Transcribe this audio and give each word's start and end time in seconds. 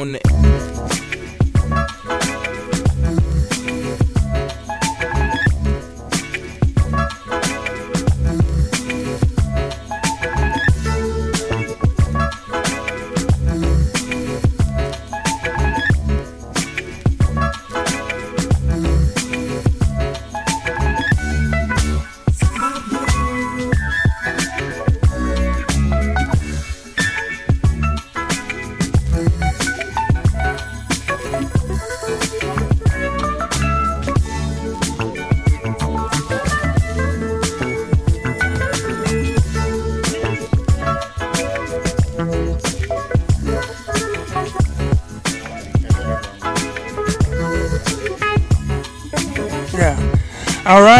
on 0.00 0.12
the. 0.12 0.49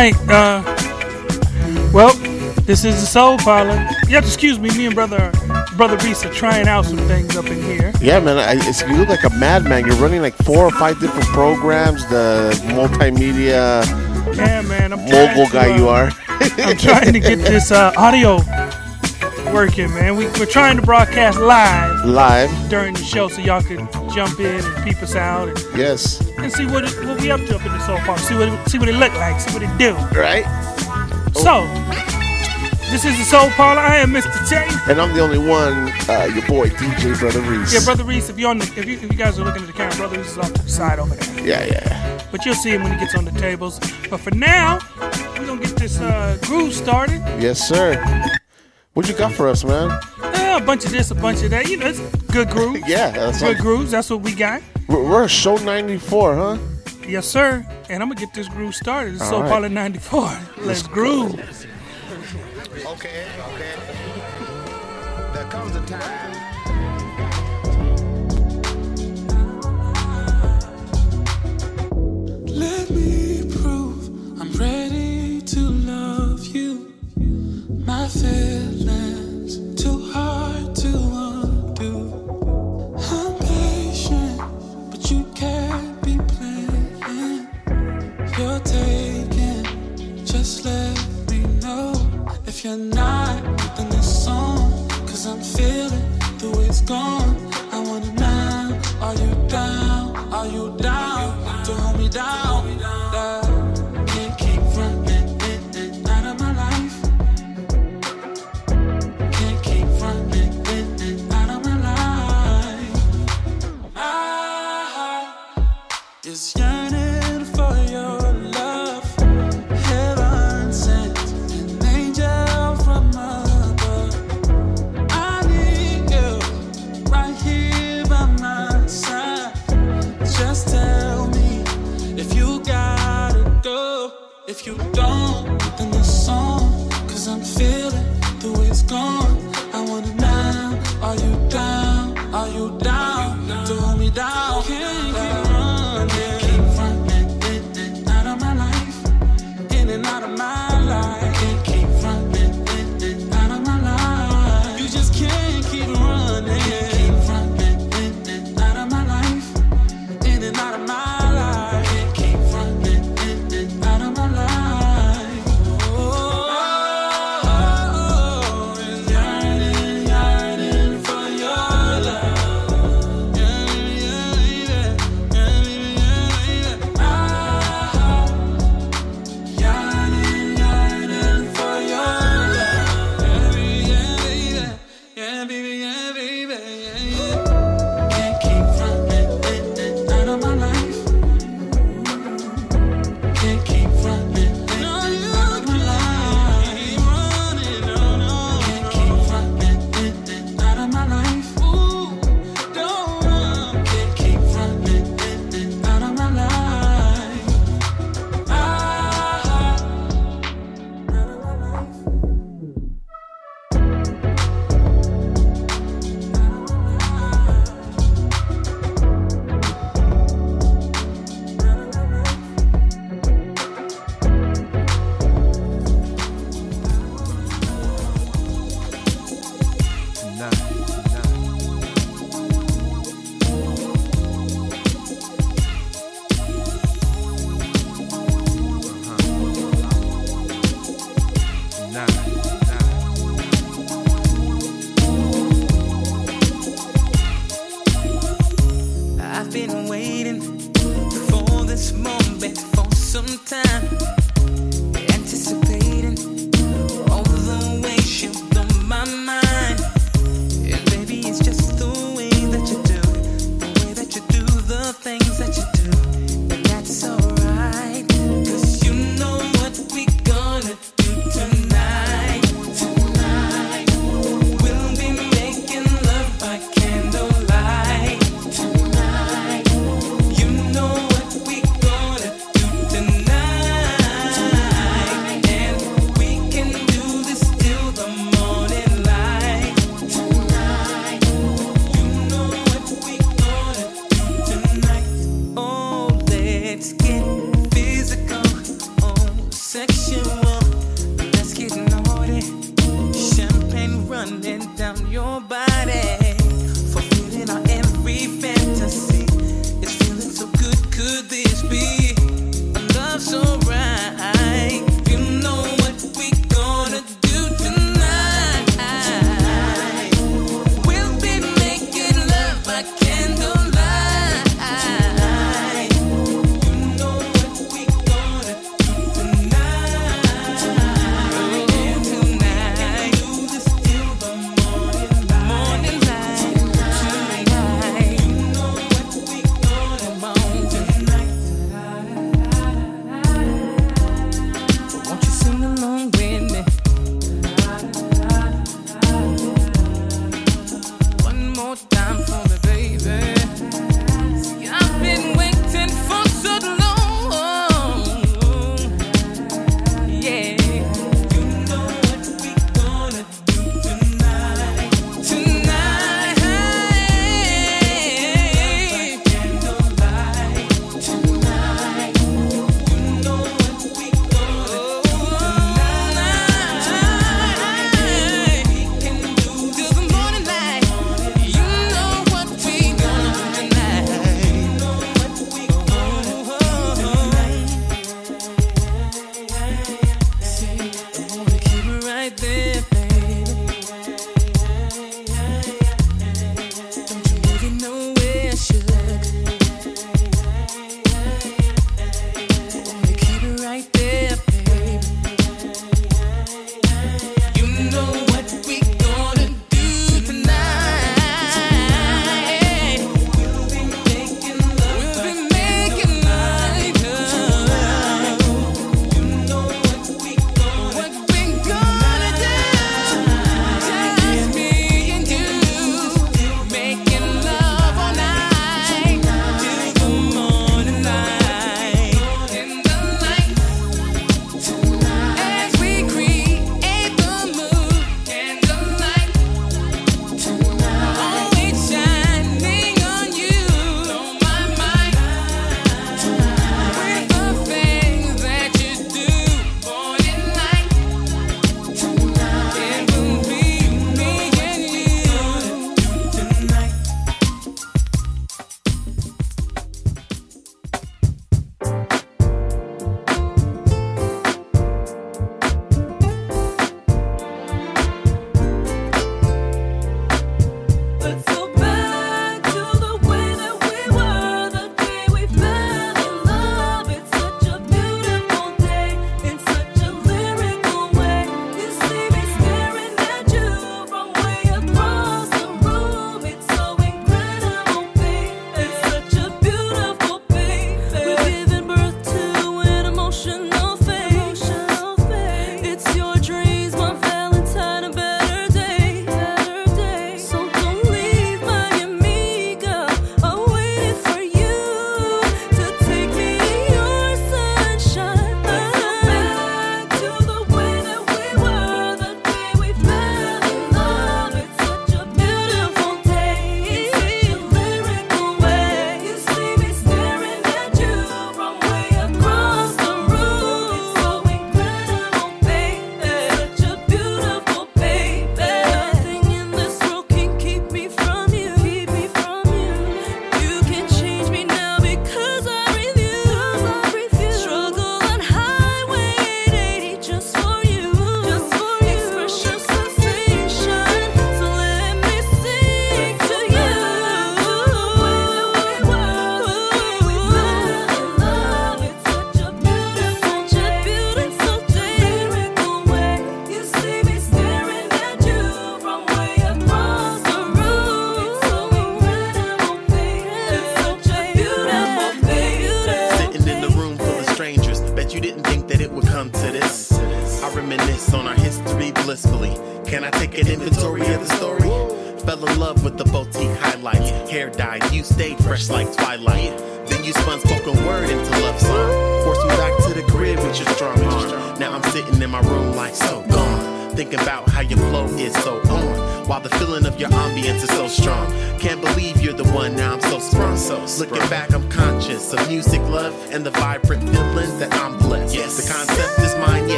Right. 0.00 0.16
Uh, 0.30 0.62
well, 1.92 2.14
this 2.62 2.86
is 2.86 3.02
the 3.02 3.06
Soul 3.06 3.36
Parlour. 3.36 3.74
You 4.08 4.14
have 4.14 4.24
to 4.24 4.30
excuse 4.30 4.58
me. 4.58 4.70
Me 4.70 4.86
and 4.86 4.94
brother 4.94 5.30
brother 5.76 5.98
Reese 5.98 6.24
are 6.24 6.32
trying 6.32 6.68
out 6.68 6.86
some 6.86 6.96
things 7.00 7.36
up 7.36 7.44
in 7.44 7.62
here. 7.62 7.92
Yeah, 8.00 8.18
man. 8.18 8.38
I, 8.38 8.54
it's, 8.66 8.80
you 8.80 8.96
look 8.96 9.10
like 9.10 9.24
a 9.24 9.36
madman. 9.36 9.84
You're 9.86 9.96
running 9.96 10.22
like 10.22 10.34
four 10.36 10.64
or 10.64 10.70
five 10.70 10.98
different 11.00 11.26
programs. 11.26 12.06
The 12.06 12.50
multimedia 12.68 13.84
Yeah, 14.34 14.62
man. 14.62 14.94
I'm 14.94 15.00
mogul 15.00 15.44
to, 15.44 15.52
guy 15.52 15.70
uh, 15.70 15.76
you 15.76 15.88
are. 15.88 16.10
I'm 16.28 16.78
trying 16.78 17.12
to 17.12 17.20
get 17.20 17.36
this 17.40 17.70
uh, 17.70 17.92
audio 17.98 18.38
working, 19.52 19.90
man. 19.90 20.16
We, 20.16 20.28
we're 20.38 20.46
trying 20.46 20.76
to 20.76 20.82
broadcast 20.82 21.38
live 21.38 22.06
Live. 22.06 22.70
during 22.70 22.94
the 22.94 23.04
show 23.04 23.28
so 23.28 23.42
y'all 23.42 23.62
can 23.62 23.86
jump 24.14 24.40
in 24.40 24.64
and 24.64 24.82
peep 24.84 25.02
us 25.02 25.14
out 25.14 25.50
and, 25.50 25.58
Yes. 25.76 26.29
And 26.50 26.56
see 26.56 26.74
what 26.74 26.82
it, 26.84 27.06
what 27.06 27.20
we 27.20 27.30
up 27.30 27.40
to 27.46 27.54
up 27.54 27.64
in 27.64 27.70
the 27.70 27.86
Soul 27.86 27.98
Parlour. 27.98 28.18
See 28.18 28.34
what 28.34 28.48
it, 28.48 28.68
see 28.68 28.78
what 28.78 28.88
it 28.88 28.96
look 28.96 29.14
like. 29.14 29.40
See 29.40 29.52
what 29.54 29.62
it 29.62 29.78
do. 29.78 29.94
Right? 30.18 30.44
So, 31.32 31.62
this 32.90 33.04
is 33.04 33.16
the 33.18 33.24
Soul 33.24 33.50
Parlour. 33.50 33.80
I 33.80 33.98
am 33.98 34.10
Mr. 34.10 34.48
Tay. 34.48 34.66
And 34.90 35.00
I'm 35.00 35.14
the 35.14 35.20
only 35.20 35.38
one, 35.38 35.92
uh, 36.08 36.28
your 36.34 36.44
boy, 36.48 36.70
DJ 36.70 37.16
Brother 37.20 37.40
Reese. 37.42 37.72
Yeah, 37.72 37.84
brother 37.84 38.02
Reese. 38.02 38.30
If 38.30 38.38
you're 38.38 38.50
on 38.50 38.58
the, 38.58 38.64
if 38.64 38.84
you, 38.84 38.94
if 38.94 39.02
you 39.02 39.16
guys 39.16 39.38
are 39.38 39.44
looking 39.44 39.62
at 39.62 39.68
the 39.68 39.72
camera, 39.72 39.94
brother 39.94 40.18
Reese 40.18 40.32
is 40.32 40.38
off 40.38 40.52
to 40.52 40.62
the 40.62 40.68
side 40.68 40.98
over 40.98 41.14
there. 41.14 41.46
Yeah, 41.46 41.64
yeah. 41.66 42.28
But 42.32 42.44
you'll 42.44 42.56
see 42.56 42.70
him 42.70 42.82
when 42.82 42.92
he 42.92 42.98
gets 42.98 43.14
on 43.14 43.24
the 43.24 43.32
tables. 43.32 43.78
But 44.08 44.18
for 44.18 44.32
now, 44.32 44.80
we're 45.38 45.46
gonna 45.46 45.60
get 45.60 45.76
this 45.76 46.00
uh, 46.00 46.36
groove 46.42 46.74
started. 46.74 47.20
Yes, 47.40 47.60
sir. 47.60 47.94
What 48.94 49.08
you 49.08 49.14
got 49.14 49.32
for 49.34 49.46
us, 49.46 49.62
man? 49.62 49.96
Eh, 50.20 50.56
a 50.56 50.60
bunch 50.60 50.84
of 50.84 50.90
this, 50.90 51.12
a 51.12 51.14
bunch 51.14 51.44
of 51.44 51.50
that. 51.50 51.68
You 51.68 51.76
know, 51.76 51.86
it's 51.86 52.00
good 52.32 52.50
grooves. 52.50 52.80
Yeah, 52.88 53.12
that's 53.12 53.40
good 53.40 53.56
what, 53.56 53.58
grooves. 53.58 53.92
That's 53.92 54.10
what 54.10 54.22
we 54.22 54.34
got. 54.34 54.62
We're, 54.90 55.08
we're 55.08 55.28
show 55.28 55.56
94, 55.56 56.34
huh? 56.34 56.58
Yes, 57.06 57.26
sir. 57.26 57.64
And 57.88 58.02
I'm 58.02 58.08
gonna 58.08 58.20
get 58.20 58.34
this 58.34 58.48
groove 58.48 58.74
started. 58.74 59.14
It's 59.14 59.24
so 59.24 59.30
Soul 59.30 59.42
right. 59.42 59.50
Parlour 59.50 59.68
'94. 59.68 60.38
Let's 60.58 60.82
groove. 60.82 61.34
Okay, 62.86 63.26
okay. 63.52 63.74
There 65.32 65.44
comes 65.44 65.76
a 65.76 65.86
time. 65.86 66.19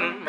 Ooh, 0.00 0.27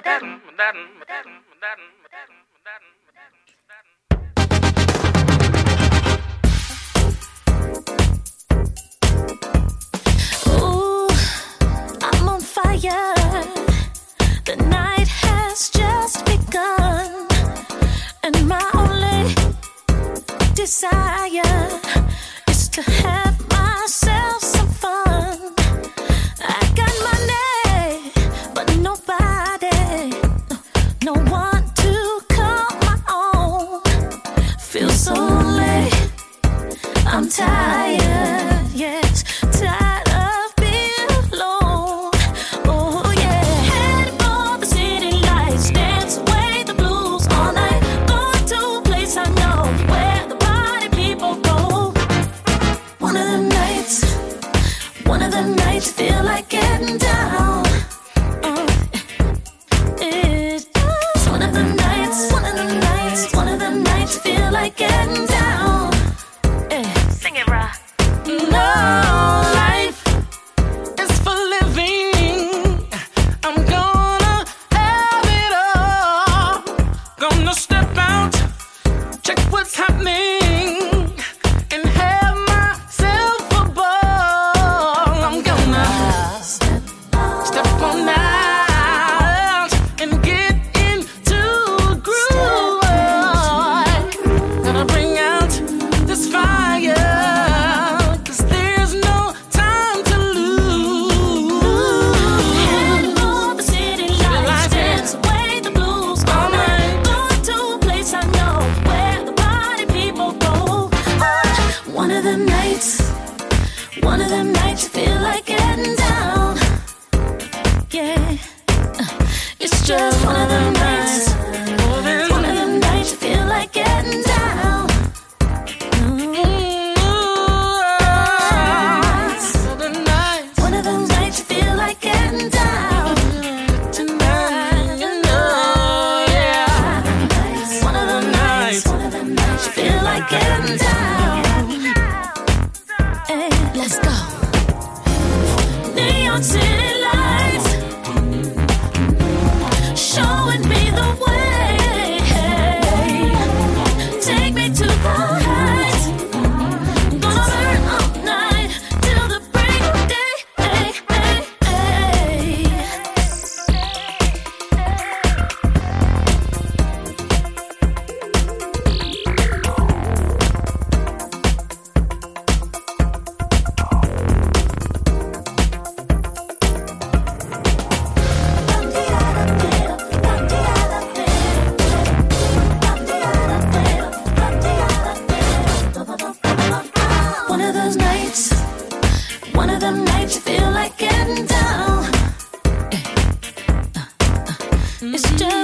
It's 195.22 195.32
just 195.32 195.59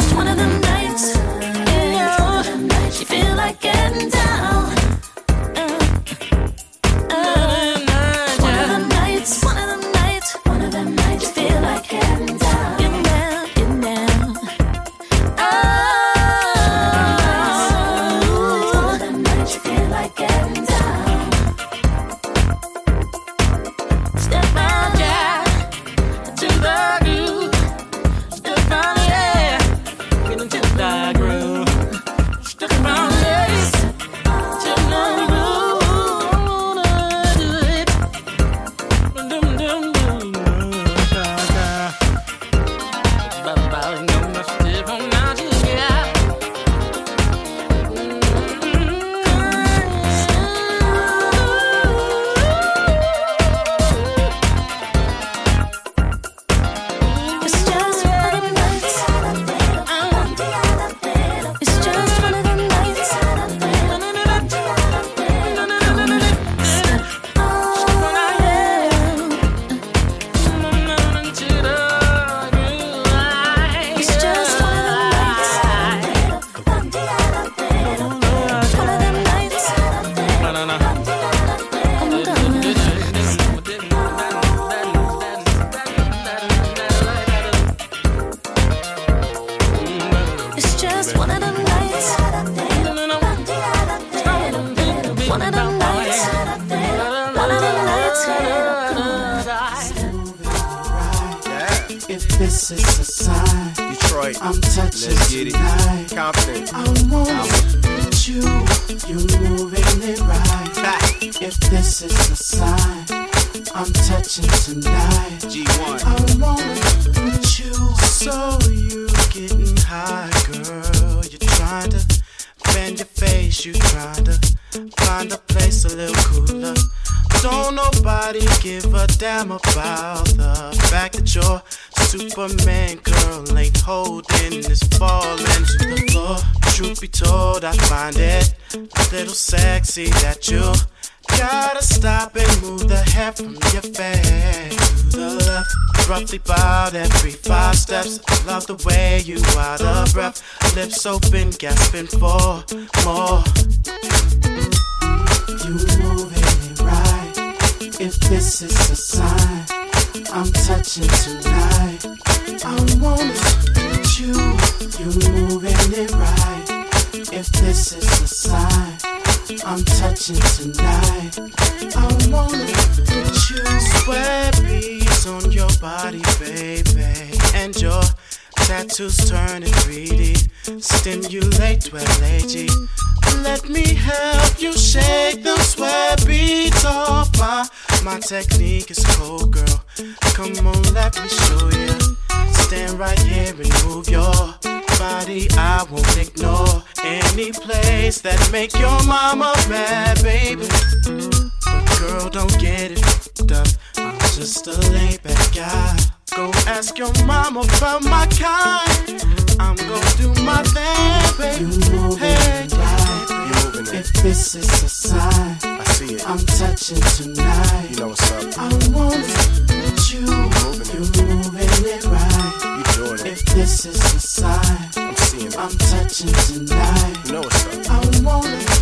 I'm 225.65 225.71
seeing 225.71 225.89
it. 225.89 225.95
I'm 225.95 226.07
touching 226.07 226.67
tonight. 226.67 227.31
Know. 227.31 227.41
I 227.89 228.21
want 228.23 228.74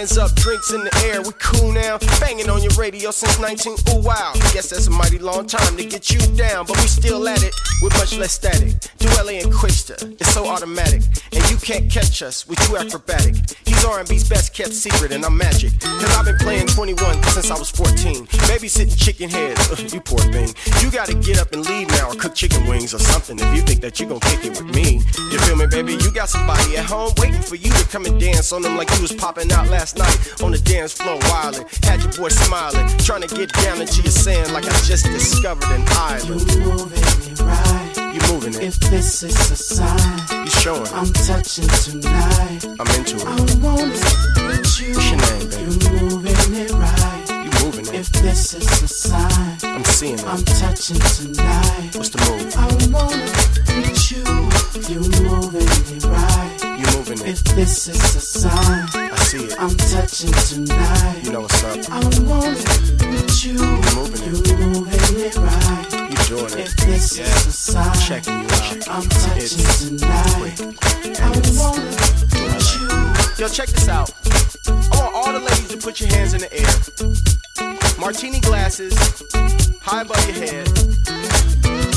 Hands 0.00 0.16
up, 0.16 0.34
drinks 0.34 0.72
in 0.72 0.82
the 0.82 0.96
air, 1.04 1.20
we 1.20 1.28
cool 1.38 1.72
now. 1.72 1.98
Banging 2.20 2.48
on 2.48 2.62
your 2.62 2.72
radio 2.72 3.10
since 3.10 3.38
19. 3.38 3.76
Ooh 3.92 4.00
wow. 4.00 4.32
Guess 4.54 4.70
that's 4.70 4.86
a 4.86 4.90
mighty 4.90 5.18
long 5.18 5.46
time 5.46 5.76
to 5.76 5.84
get 5.84 6.10
you 6.10 6.20
down, 6.40 6.64
but 6.64 6.80
we 6.80 6.88
still 6.88 7.28
at 7.28 7.42
it 7.42 7.54
with 7.82 7.92
much 7.98 8.16
less 8.16 8.32
static. 8.32 8.80
Dwele 8.96 9.44
and 9.44 9.52
Quickster, 9.52 10.00
it's 10.18 10.32
so 10.32 10.48
automatic, 10.48 11.02
and 11.32 11.50
you 11.50 11.58
can't 11.58 11.90
catch 11.90 12.22
us. 12.22 12.48
We 12.48 12.56
too 12.64 12.78
acrobatic. 12.78 13.36
He's 13.66 13.84
R&B's 13.84 14.26
best 14.26 14.54
kept 14.54 14.72
secret, 14.72 15.12
and 15.12 15.22
I'm 15.22 15.36
magic. 15.36 15.78
Cause 15.80 16.16
I've 16.16 16.24
been 16.24 16.38
playing 16.38 16.68
21 16.68 17.22
since 17.24 17.50
I 17.50 17.58
was 17.58 17.70
14. 17.70 18.24
Babysitting 18.48 18.96
chicken 18.96 19.28
heads, 19.28 19.70
Ugh, 19.70 19.92
you 19.92 20.00
poor 20.00 20.20
thing. 20.32 20.48
You 20.80 20.90
gotta 20.90 21.12
get 21.12 21.38
up 21.38 21.52
and 21.52 21.62
leave 21.66 21.88
now, 21.88 22.08
or 22.08 22.14
cook 22.14 22.34
chicken 22.34 22.66
wings 22.66 22.94
or 22.94 23.00
something. 23.00 23.38
If 23.38 23.54
you 23.54 23.60
think 23.60 23.82
that 23.82 24.00
you 24.00 24.06
gon' 24.06 24.20
kick 24.20 24.46
it 24.46 24.56
with 24.56 24.74
me, 24.74 25.02
you 25.30 25.38
feel 25.40 25.56
me, 25.56 25.66
baby? 25.66 25.92
You 25.92 26.10
got 26.10 26.30
somebody 26.30 26.78
at 26.78 26.86
home 26.86 27.12
waiting 27.18 27.42
for 27.42 27.56
you 27.56 27.70
to 27.70 27.84
come 27.88 28.06
and 28.06 28.18
dance 28.18 28.50
on 28.50 28.62
them 28.62 28.78
like 28.78 28.90
you 28.96 29.02
was 29.02 29.12
popping 29.12 29.52
out 29.52 29.68
last 29.68 29.89
night 29.96 30.42
on 30.42 30.52
the 30.52 30.58
dance 30.58 30.92
floor, 30.92 31.18
wildin'. 31.30 31.66
Had 31.84 32.02
your 32.02 32.12
boy 32.12 32.28
smiling, 32.28 32.86
trying 32.98 33.22
to 33.22 33.34
get 33.34 33.52
down 33.52 33.80
into 33.80 34.02
your 34.02 34.12
sand 34.12 34.52
like 34.52 34.64
I 34.64 34.72
just 34.84 35.04
discovered 35.06 35.68
an 35.70 35.84
island. 35.90 36.40
You 36.50 36.60
moving 36.60 36.98
it 36.98 37.40
right. 37.40 38.14
You 38.14 38.20
moving 38.32 38.54
it, 38.54 38.62
If 38.62 38.80
this 38.90 39.22
is 39.22 39.50
a 39.50 39.56
sign, 39.56 40.44
you 40.44 40.50
showing 40.50 40.86
I'm 40.92 41.12
touching 41.12 41.68
tonight. 41.68 42.64
I'm 42.78 42.88
into 42.98 43.16
I 43.26 43.34
it. 43.36 43.58
want 43.60 44.80
you. 44.80 44.94
What's 44.94 45.10
your 45.10 45.20
name, 45.20 45.48
baby? 45.50 45.84
You 45.84 46.00
moving 46.08 46.54
it 46.54 46.70
right. 46.72 47.19
You 47.92 47.98
it. 47.98 48.00
If 48.00 48.12
this 48.12 48.54
is 48.54 48.82
a 48.82 48.88
sign, 48.88 49.58
I'm 49.62 49.84
seeing 49.84 50.20
I'm 50.20 50.40
it. 50.40 50.46
touching 50.46 50.98
tonight. 51.00 51.90
What's 51.96 52.10
the 52.10 52.18
move? 52.30 52.54
I 52.56 52.66
want 52.92 53.12
to 53.12 53.62
teach 53.66 54.12
you. 54.12 54.24
You 54.88 55.00
moving 55.22 55.68
it 55.96 56.04
right. 56.04 56.56
You 56.78 56.86
moving 56.96 57.20
If 57.26 57.42
this 57.44 57.88
is 57.88 58.16
a 58.16 58.20
sign, 58.20 58.88
I 58.94 59.16
see 59.16 59.44
it. 59.44 59.54
I'm 59.58 59.74
touching 59.76 60.32
tonight. 60.32 61.20
You 61.24 61.32
know 61.32 61.40
what's 61.42 61.62
up. 61.64 61.78
I 61.90 62.00
want 62.24 62.56
to 62.58 63.46
you. 63.46 63.52
You 63.52 63.54
moving 63.96 64.22
You 64.24 64.40
it. 64.42 64.58
moving 64.60 65.20
it 65.26 65.36
right. 65.36 65.86
You 66.10 66.36
doing 66.36 66.58
If 66.58 66.76
this 66.76 67.18
Yeah. 67.18 67.24
is 67.24 67.46
a 67.46 67.52
sign, 67.52 67.94
Checking 68.06 68.38
you 68.40 68.46
out. 68.46 68.88
I'm 68.88 69.08
touching 69.08 69.42
It's 69.42 69.84
tonight. 69.88 70.34
quick. 70.36 70.60
I 71.20 71.26
And 71.26 71.36
it's 71.36 71.58
want 71.58 71.82
you. 72.34 72.59
Yo, 73.40 73.48
check 73.48 73.68
this 73.70 73.88
out. 73.88 74.12
I 74.68 75.00
want 75.00 75.14
all 75.14 75.32
the 75.32 75.38
ladies 75.40 75.68
to 75.68 75.78
put 75.78 75.98
your 75.98 76.10
hands 76.10 76.34
in 76.34 76.42
the 76.42 76.52
air. 76.52 76.68
Martini 77.98 78.38
glasses, 78.38 78.92
high 79.80 80.02
above 80.02 80.22
your 80.28 80.36
head. 80.36 80.68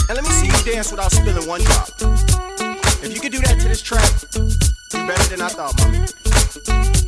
And 0.08 0.16
let 0.16 0.24
me 0.24 0.30
see 0.30 0.46
you 0.46 0.74
dance 0.74 0.90
without 0.90 1.12
spilling 1.12 1.46
one 1.46 1.60
drop. 1.64 1.90
If 3.04 3.14
you 3.14 3.20
could 3.20 3.34
do 3.34 3.40
that 3.40 3.60
to 3.60 3.68
this 3.68 3.82
track, 3.82 4.10
you're 4.94 5.06
better 5.06 5.36
than 5.36 5.42
I 5.42 5.50
thought, 5.50 5.78
mommy. 5.80 6.00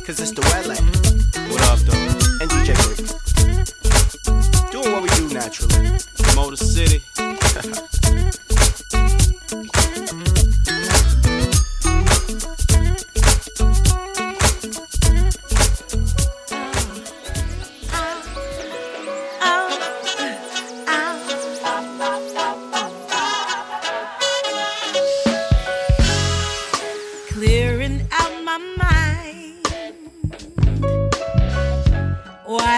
Cause 0.04 0.20
it's 0.20 0.32
the 0.32 0.42
LA. 0.68 0.76
What 1.50 1.62
up, 1.70 1.78
though? 1.78 1.96
And 2.42 2.50
DJ 2.50 2.74
Quik. 2.76 4.70
Doing 4.70 4.92
what 4.92 5.02
we 5.02 5.08
do 5.16 5.32
naturally. 5.32 5.96
Motor 6.34 6.56
City. 6.56 7.02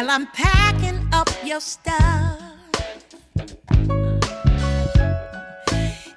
while 0.08 0.16
I'm 0.16 0.26
packing 0.28 1.06
up 1.12 1.28
your 1.44 1.60
stuff. 1.60 2.40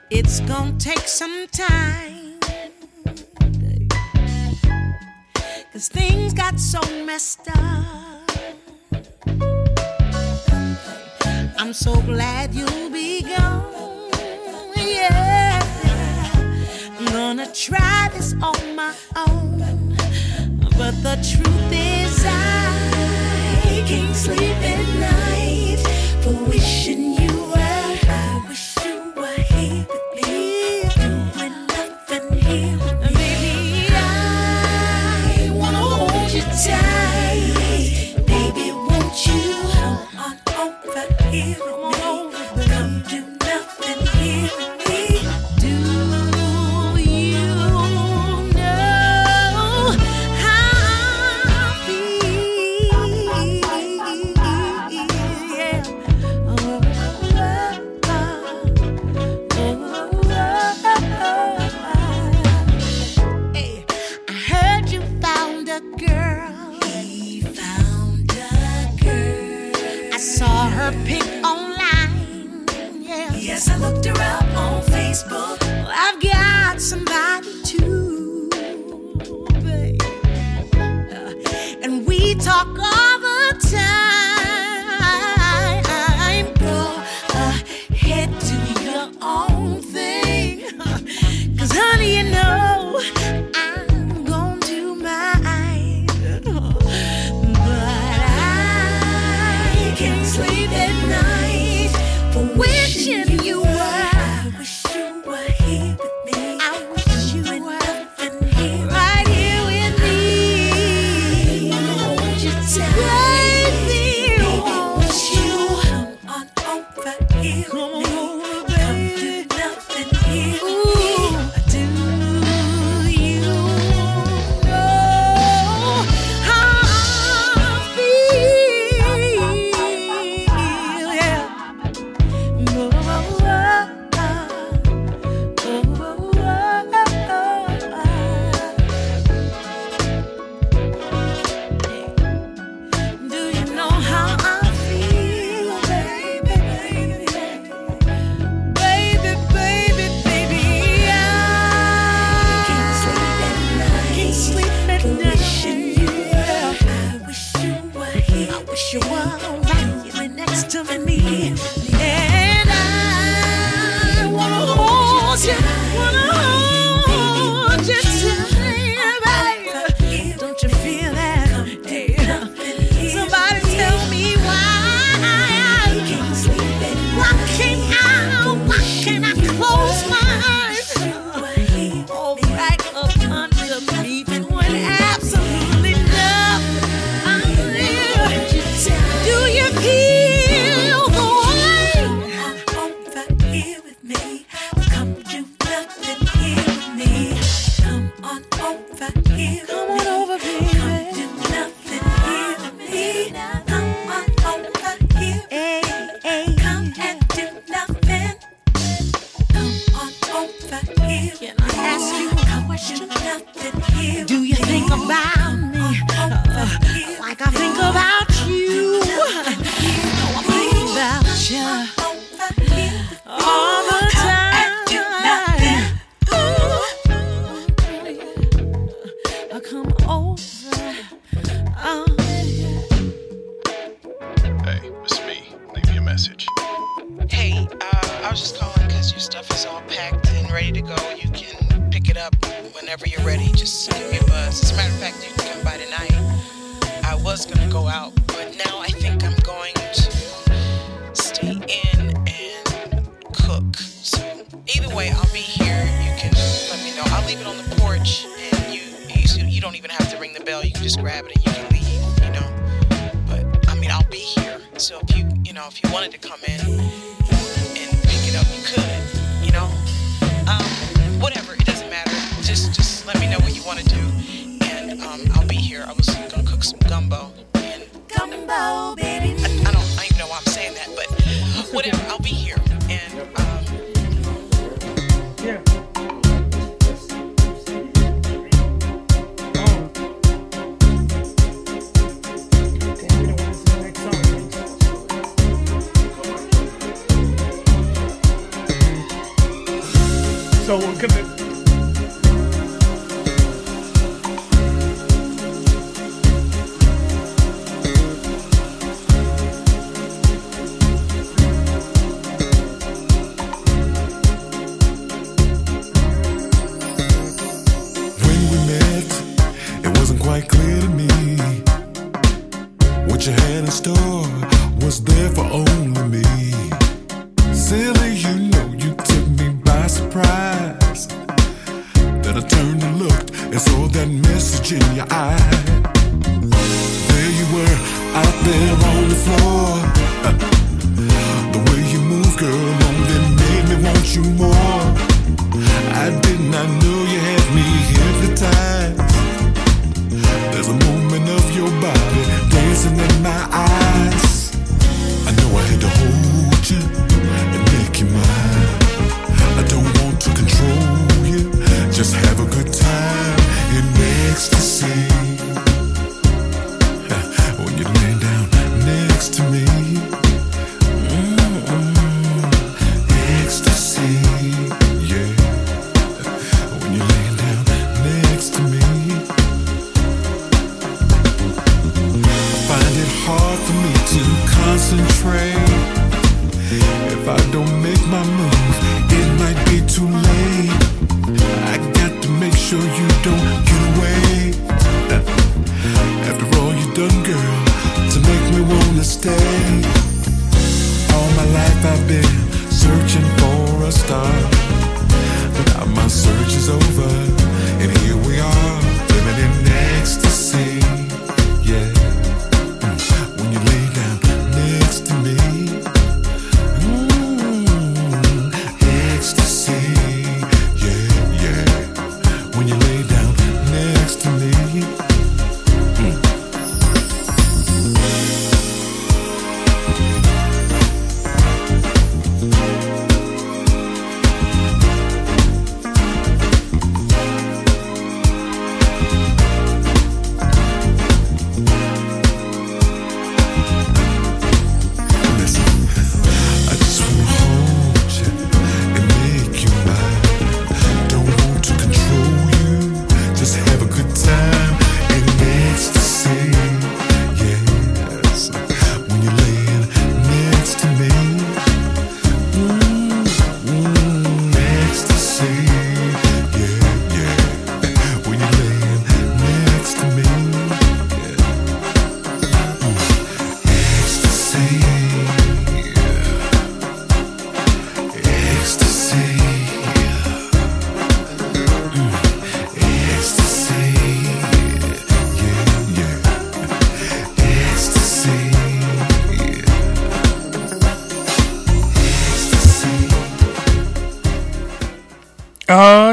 It's 0.09 0.39
gonna 0.41 0.77
take 0.77 1.07
some 1.07 1.47
time. 1.47 2.39
Cause 5.73 5.89
things 5.89 6.33
got 6.33 6.59
so 6.59 6.79
messed 7.05 7.49
up. 7.49 8.31
I'm 11.57 11.73
so 11.73 11.93
glad 12.01 12.53
you'll 12.53 12.89
be 12.89 13.23
gone. 13.23 14.09
Yeah. 14.77 15.59
I'm 16.97 17.05
gonna 17.05 17.51
try 17.53 18.09
this 18.13 18.33
on 18.41 18.75
my 18.75 18.93
own. 19.27 19.59
But 20.77 20.95
the 21.03 21.15
truth 21.31 21.71
is, 21.71 22.25
I 22.25 22.90
can't 23.85 24.15
sleep 24.15 24.41
at 24.41 24.99
night 24.99 25.40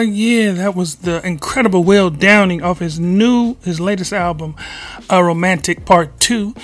Yeah, 0.00 0.52
that 0.52 0.74
was 0.74 0.96
the 0.96 1.24
incredible 1.26 1.84
Will 1.84 2.10
Downing 2.10 2.62
off 2.62 2.78
his 2.78 2.98
new, 2.98 3.56
his 3.64 3.80
latest 3.80 4.12
album, 4.12 4.54
"A 5.10 5.22
Romantic 5.22 5.84
Part 5.84 6.18
2. 6.20 6.54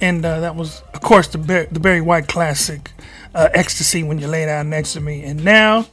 and 0.00 0.24
uh, 0.24 0.40
that 0.40 0.54
was, 0.54 0.82
of 0.94 1.00
course, 1.00 1.28
the 1.28 1.68
the 1.70 1.80
Barry 1.80 2.00
White 2.00 2.28
classic, 2.28 2.90
uh, 3.34 3.48
"Ecstasy" 3.54 4.02
when 4.02 4.18
you 4.18 4.26
lay 4.26 4.44
down 4.46 4.70
next 4.70 4.92
to 4.94 5.00
me. 5.00 5.22
And 5.24 5.44
now 5.44 5.86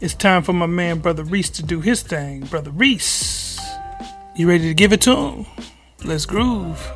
it's 0.00 0.14
time 0.14 0.42
for 0.42 0.52
my 0.52 0.66
man, 0.66 1.00
Brotha 1.00 1.24
Reese, 1.24 1.50
to 1.50 1.62
do 1.62 1.80
his 1.80 2.02
thing. 2.02 2.46
Brotha 2.46 2.70
Reese, 2.70 3.60
you 4.36 4.48
ready 4.48 4.68
to 4.68 4.74
give 4.74 4.92
it 4.92 5.00
to 5.02 5.16
him? 5.16 5.46
Let's 6.04 6.26
groove. 6.26 6.95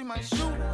She 0.00 0.04
might 0.06 0.69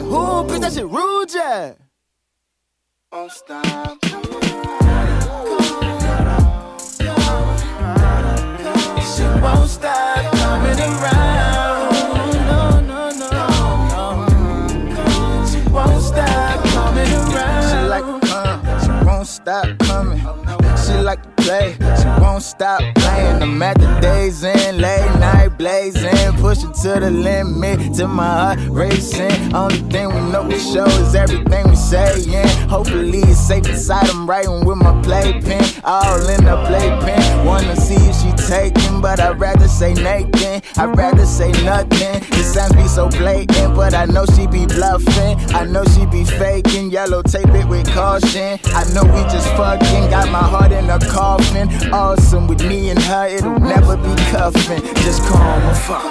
like 0.00 0.10
who? 0.10 0.52
Bitch, 0.52 0.60
that 0.60 0.72
shit 0.72 0.86
rude, 0.86 1.34
yeah. 1.34 1.74
Won't 3.12 3.32
stop. 3.32 3.98
She 9.10 9.24
won't 9.42 9.70
stop 9.70 10.32
coming 10.34 10.78
around. 10.78 11.94
She 15.48 15.60
won't 15.70 16.02
stop 16.02 16.64
coming 16.64 17.12
around. 17.12 17.68
She 17.70 17.78
like. 17.88 18.06
She 18.82 18.90
won't 19.06 19.26
stop 19.26 19.77
play. 21.48 21.74
She 22.00 22.08
won't 22.20 22.42
stop 22.42 22.80
playing. 22.96 23.42
I'm 23.42 23.62
at 23.62 23.78
the 23.78 23.88
days 24.00 24.44
in, 24.44 24.78
late 24.78 25.12
night 25.18 25.56
blazing, 25.56 26.36
pushing 26.36 26.72
to 26.82 27.00
the 27.00 27.10
limit, 27.10 27.94
to 27.96 28.06
my 28.06 28.32
heart 28.40 28.58
racing. 28.68 29.54
Only 29.54 29.80
thing 29.92 30.08
we 30.08 30.20
know 30.30 30.44
for 30.44 30.58
sure 30.58 30.88
is 31.02 31.14
everything 31.14 31.68
we 31.70 31.76
saying. 31.76 32.48
Hopefully 32.68 33.20
it's 33.20 33.40
safe 33.40 33.66
inside. 33.68 34.08
I'm 34.10 34.28
writing 34.28 34.64
with 34.66 34.76
my 34.76 34.94
playpen, 35.02 35.64
all 35.84 36.28
in 36.28 36.44
the 36.44 36.56
playpen. 36.68 37.46
Wanna 37.46 37.76
see 37.76 37.96
if 37.96 38.14
she 38.20 38.30
taking, 38.46 39.00
but 39.00 39.18
I'd 39.18 39.40
rather 39.40 39.68
say 39.68 39.94
Nathan. 39.94 40.60
I'd 40.76 40.96
rather 40.96 41.24
say 41.24 41.50
nothing. 41.64 42.20
The 42.36 42.42
signs 42.44 42.74
be 42.74 42.86
so 42.88 43.08
blatant, 43.08 43.74
but 43.74 43.94
I 43.94 44.04
know 44.04 44.26
she 44.34 44.46
be 44.46 44.66
bluffing. 44.66 45.34
I 45.54 45.64
know 45.64 45.84
she 45.94 46.04
be 46.06 46.24
faking. 46.24 46.90
Yellow 46.90 47.22
tape 47.22 47.54
it 47.60 47.66
with 47.66 47.88
caution. 47.92 48.58
I 48.66 48.84
know 48.92 49.04
we 49.04 49.22
just 49.32 49.48
fucking. 49.56 50.10
Got 50.10 50.30
my 50.30 50.42
heart 50.42 50.72
in 50.72 50.90
a 50.90 50.98
often. 51.38 51.92
Awesome 51.92 52.46
with 52.46 52.64
me 52.64 52.90
and 52.90 52.98
her, 52.98 53.26
it'll 53.28 53.58
never 53.58 53.96
be 53.96 54.14
cuffing. 54.30 54.82
Just 55.02 55.22
call 55.24 55.60
me 55.60 55.74
fuck. 55.74 56.02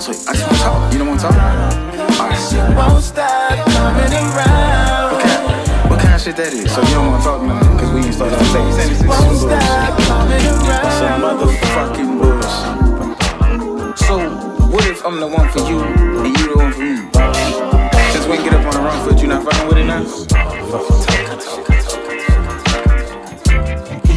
So 0.00 0.12
I 0.12 0.34
just 0.34 0.46
wanna 0.46 0.58
talk. 0.58 0.92
You 0.92 0.98
don't 0.98 1.08
wanna 1.08 1.20
talk? 1.20 1.34
Alright. 1.34 2.76
Won't 2.76 3.02
stop 3.02 3.66
coming 3.70 4.12
around. 4.12 5.12
What 5.12 5.22
kind, 5.22 5.90
what 5.90 6.00
kind 6.00 6.14
of 6.14 6.20
shit 6.20 6.36
that 6.36 6.52
is? 6.52 6.72
So 6.72 6.80
you 6.82 6.94
don't 6.94 7.06
wanna 7.06 7.24
talk 7.24 7.42
now? 7.42 7.60
Cause 7.78 7.92
we 7.92 8.00
ain't 8.00 8.14
started 8.14 8.38
on 8.38 8.44
stage. 8.46 8.96
Some. 8.98 9.50
Some 10.98 11.22
motherfucking 11.22 12.10
bullshit. 12.18 13.98
So 13.98 14.14
what 14.68 14.84
if 14.86 15.04
I'm 15.04 15.20
the 15.20 15.26
one 15.26 15.48
for 15.50 15.60
you 15.60 15.80
and 15.80 16.36
you 16.36 16.44
the 16.48 16.56
one 16.58 16.72
for 16.72 16.80
me? 16.80 16.96
Since 18.12 18.26
when 18.26 18.42
get 18.42 18.54
up 18.54 18.66
on 18.66 18.72
the 18.72 18.80
wrong 18.80 19.00
foot, 19.06 19.20
you 19.20 19.28
not 19.28 19.44
fucking 19.44 19.68
with 19.68 19.78
it 19.78 19.84
now? 19.84 20.02
Talk, 20.04 20.52
talk, 20.70 21.40
talk. 21.40 22.07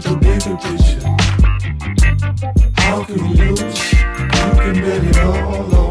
at 0.00 0.06
your 0.06 0.20
nigga 0.20 0.56
picture. 0.62 1.00
How 2.76 3.04
can 3.04 3.16
we 3.16 3.34
lose? 3.34 3.92
You 3.92 3.98
can 3.98 4.74
bet 4.74 5.04
it 5.04 5.18
all 5.18 5.74
on. 5.74 5.89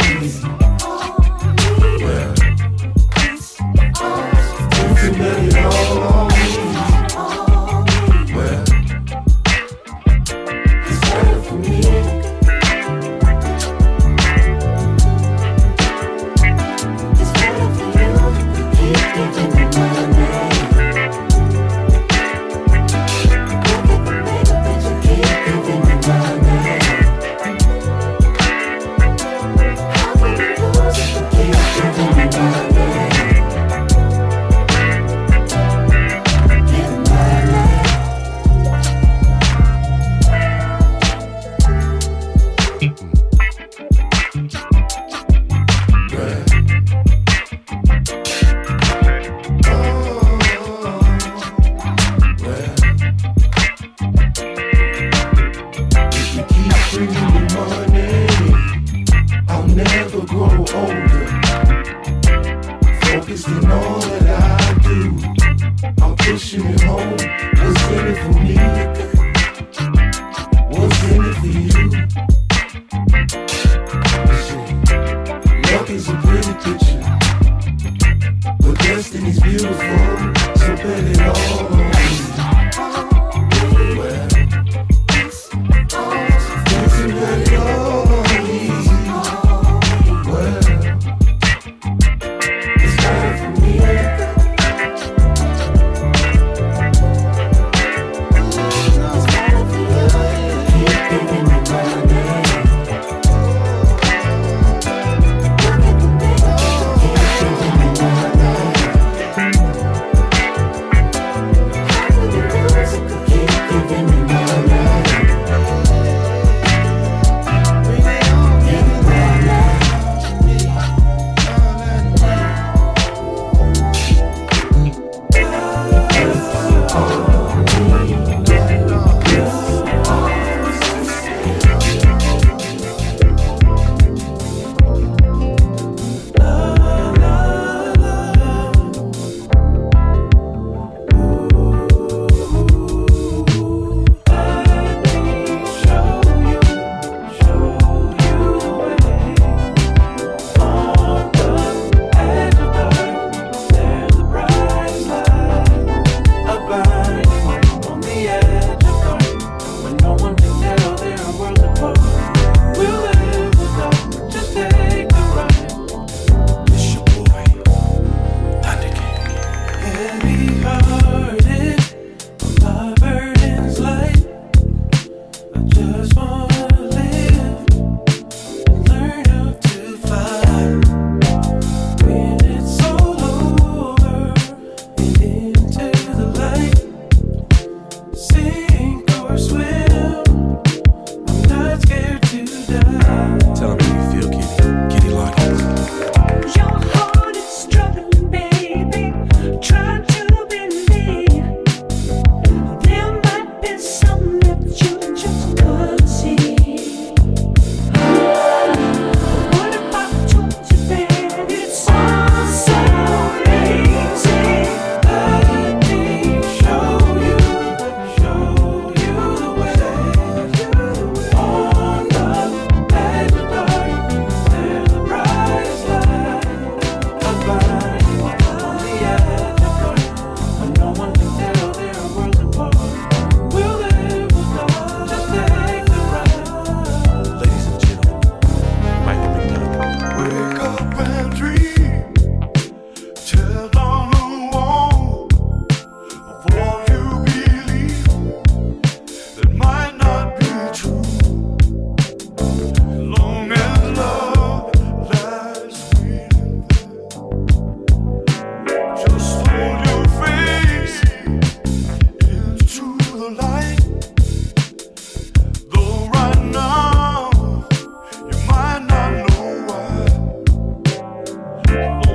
Yeah. 271.69 272.08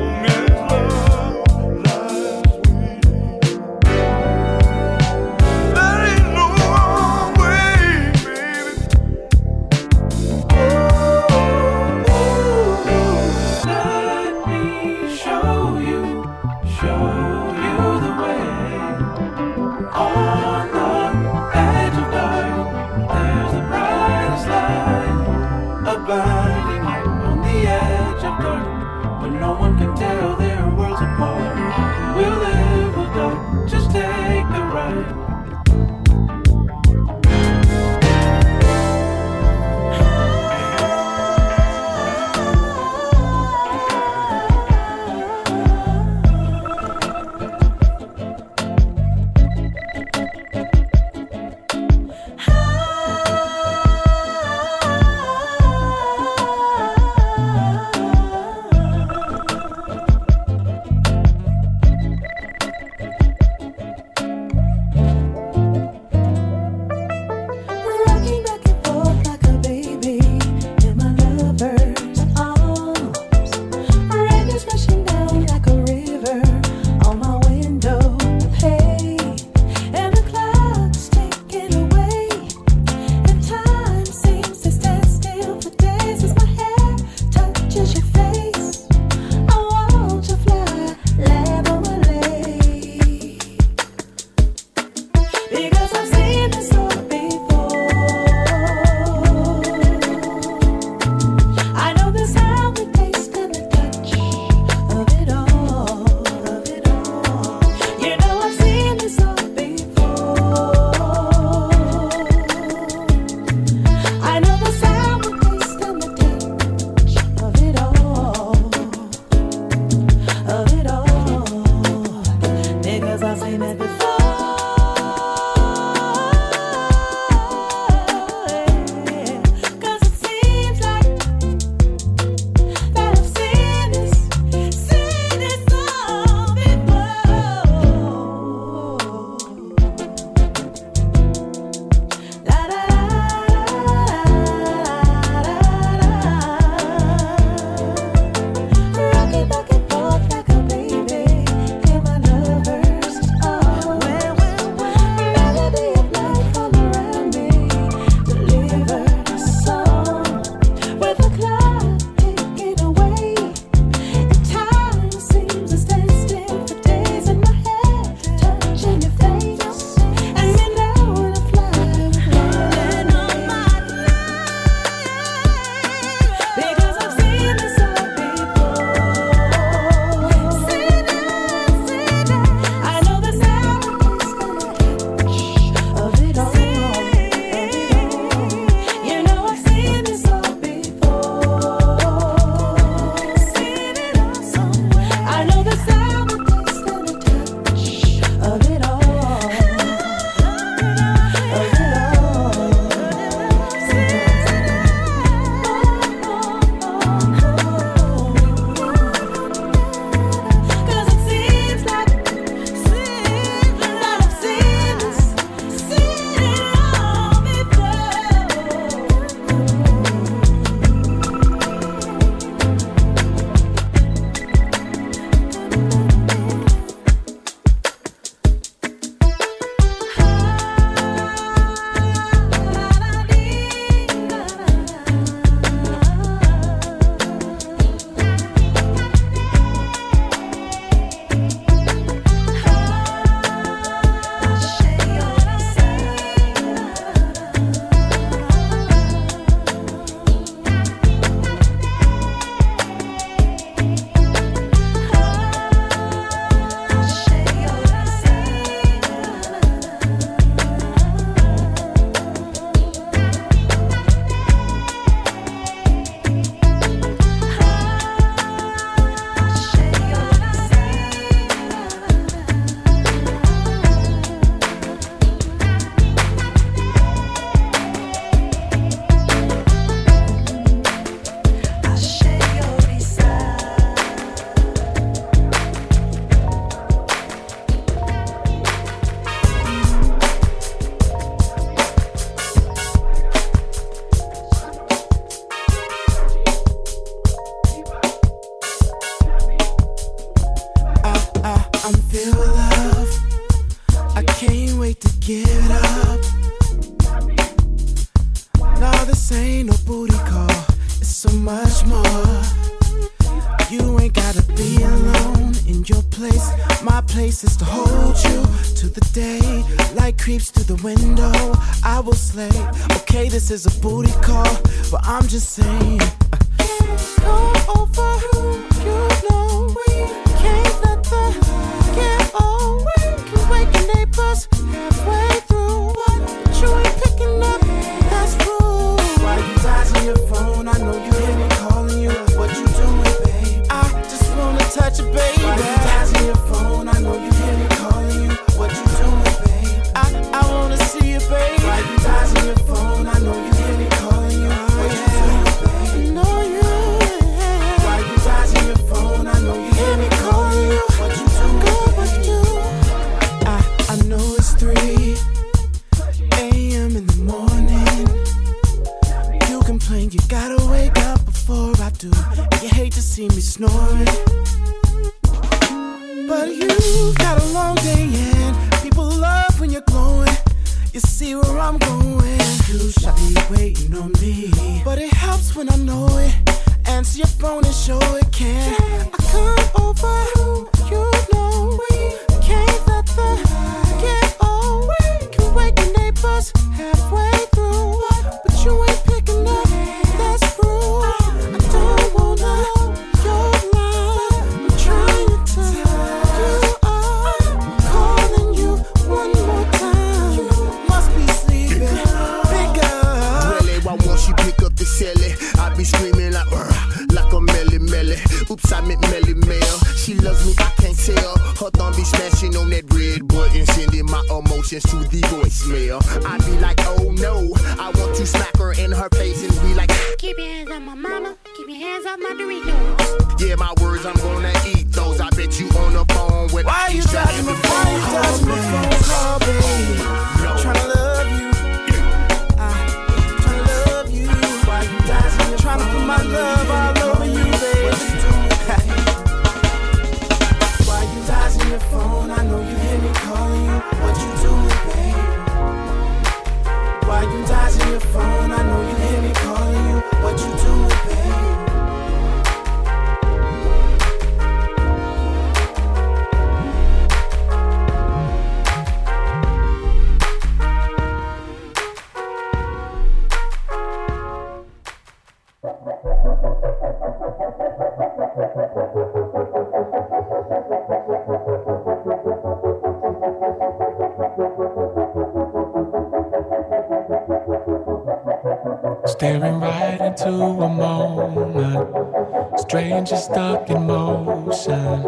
just 493.04 493.26
stuck 493.26 493.68
in 493.68 493.86
motion, 493.86 495.02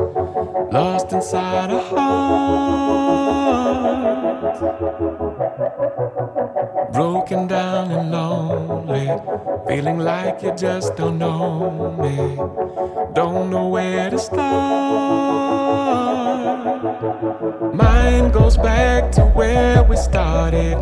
lost 0.70 1.12
inside 1.12 1.70
a 1.70 1.80
heart, 1.80 2.92
broken 6.92 7.47
down 7.47 7.90
and 7.90 8.11
lonely, 8.11 9.09
feeling 9.66 9.99
like 9.99 10.42
you 10.42 10.53
just 10.55 10.94
don't 10.97 11.18
know 11.18 11.97
me, 11.99 12.36
don't 13.14 13.49
know 13.51 13.68
where 13.68 14.11
to 14.11 14.18
start. 14.18 15.57
Mind 17.74 18.34
goes 18.34 18.59
back 18.59 19.11
to 19.12 19.22
where 19.22 19.82
we 19.84 19.97
started, 19.97 20.76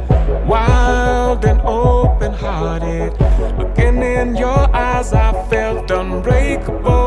wild 0.49 1.45
and 1.45 1.61
open 1.61 2.33
hearted, 2.33 3.13
looking 3.57 4.03
in 4.03 4.35
your 4.35 4.75
eyes, 4.75 5.13
I 5.13 5.33
felt 5.49 5.91
unbreakable. 5.93 7.04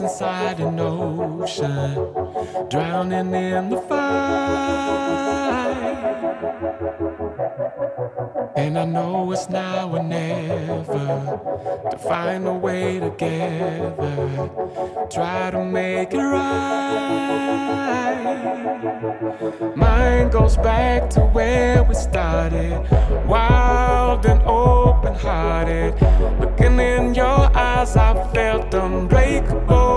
inside 0.00 0.60
an 0.60 0.80
ocean, 0.80 1.94
drowning 2.70 3.34
in 3.34 3.70
the 3.70 3.76
fight. 3.82 5.20
And 8.56 8.78
I 8.78 8.84
know 8.84 9.30
it's 9.32 9.48
now 9.48 9.90
or 9.94 10.02
never 10.02 11.40
to 11.90 11.98
find 11.98 12.46
a 12.46 12.54
way 12.54 13.00
together, 13.00 14.50
try 15.10 15.50
to 15.50 15.64
make 15.64 16.14
it 16.14 16.18
right. 16.18 16.60
Mine 19.76 20.30
goes 20.30 20.56
back 20.56 21.10
to 21.10 21.20
where 21.20 21.82
we 21.84 21.94
started, 21.94 22.86
wild 23.26 24.24
and 24.26 24.40
open 24.42 25.14
hearted. 25.14 25.94
Looking 26.40 26.78
in 26.78 27.14
your 27.14 27.56
eyes, 27.56 27.96
I 27.96 28.14
felt 28.32 28.72
unbreakable. 28.74 29.89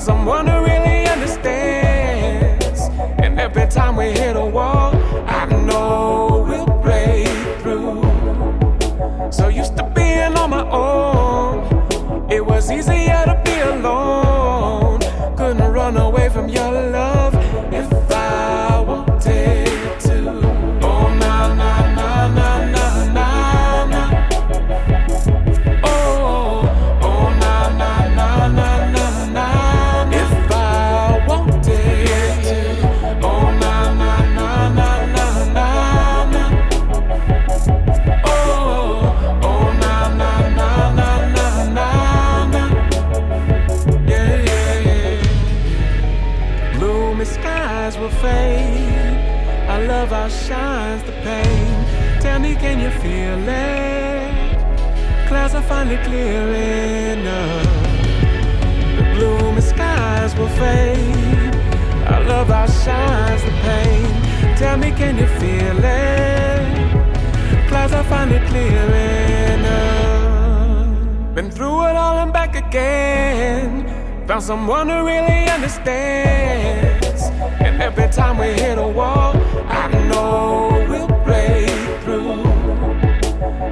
someone 0.00 0.46
who 0.46 0.60
really 0.60 1.06
understands. 1.06 2.80
And 3.18 3.38
every 3.38 3.66
time 3.68 3.96
we 3.96 4.06
hit 4.06 4.34
a 4.34 4.44
wall, 4.44 4.94
I 5.26 5.44
know 5.46 6.46
we'll 6.48 6.66
break 6.80 7.28
through. 7.60 8.00
So 9.30 9.48
used 9.48 9.76
to 9.76 9.84
being 9.94 10.36
on 10.38 10.50
my 10.50 10.68
own, 10.70 12.32
it 12.32 12.44
was 12.44 12.70
easier 12.70 13.22
to 13.26 13.40
be 13.44 13.58
alone. 13.60 15.00
Couldn't 15.36 15.70
run 15.72 15.96
away 15.98 16.30
from 16.30 16.48
your 16.48 16.72
love. 16.72 17.09
minimize 50.80 51.02
the 51.04 51.12
pain. 51.22 52.20
Tell 52.20 52.38
me, 52.38 52.54
can 52.54 52.80
you 52.80 52.90
feel 53.00 53.48
it? 53.48 55.28
Clouds 55.28 55.54
are 55.54 55.62
finally 55.62 55.98
clearing 55.98 57.26
up. 57.26 57.66
The 58.96 59.04
gloomy 59.14 59.60
skies 59.60 60.34
will 60.36 60.48
fade. 60.48 61.54
Our 62.06 62.24
love 62.24 62.50
outshines 62.50 63.42
the 63.42 63.50
pain. 63.68 64.56
Tell 64.56 64.76
me, 64.76 64.90
can 64.90 65.16
you 65.18 65.26
feel 65.40 65.84
it? 65.84 67.68
Clouds 67.68 67.92
are 67.92 68.04
finally 68.04 68.40
clearing 68.48 69.64
up. 69.64 71.34
Been 71.34 71.50
through 71.50 71.86
it 71.88 71.96
all 71.96 72.18
and 72.18 72.32
back 72.32 72.56
again. 72.56 73.86
Found 74.26 74.42
someone 74.42 74.88
who 74.88 75.06
really 75.06 75.48
understands. 75.48 77.22
And 77.60 77.80
every 77.80 78.08
time 78.08 78.38
we 78.38 78.46
hit 78.46 78.78
a 78.78 78.88
wall, 78.88 79.36
I 79.68 79.88
know. 80.08 80.69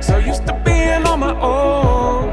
So 0.01 0.19
used 0.19 0.47
to 0.47 0.55
being 0.65 1.05
on 1.07 1.21
my 1.21 1.35
own. 1.41 2.29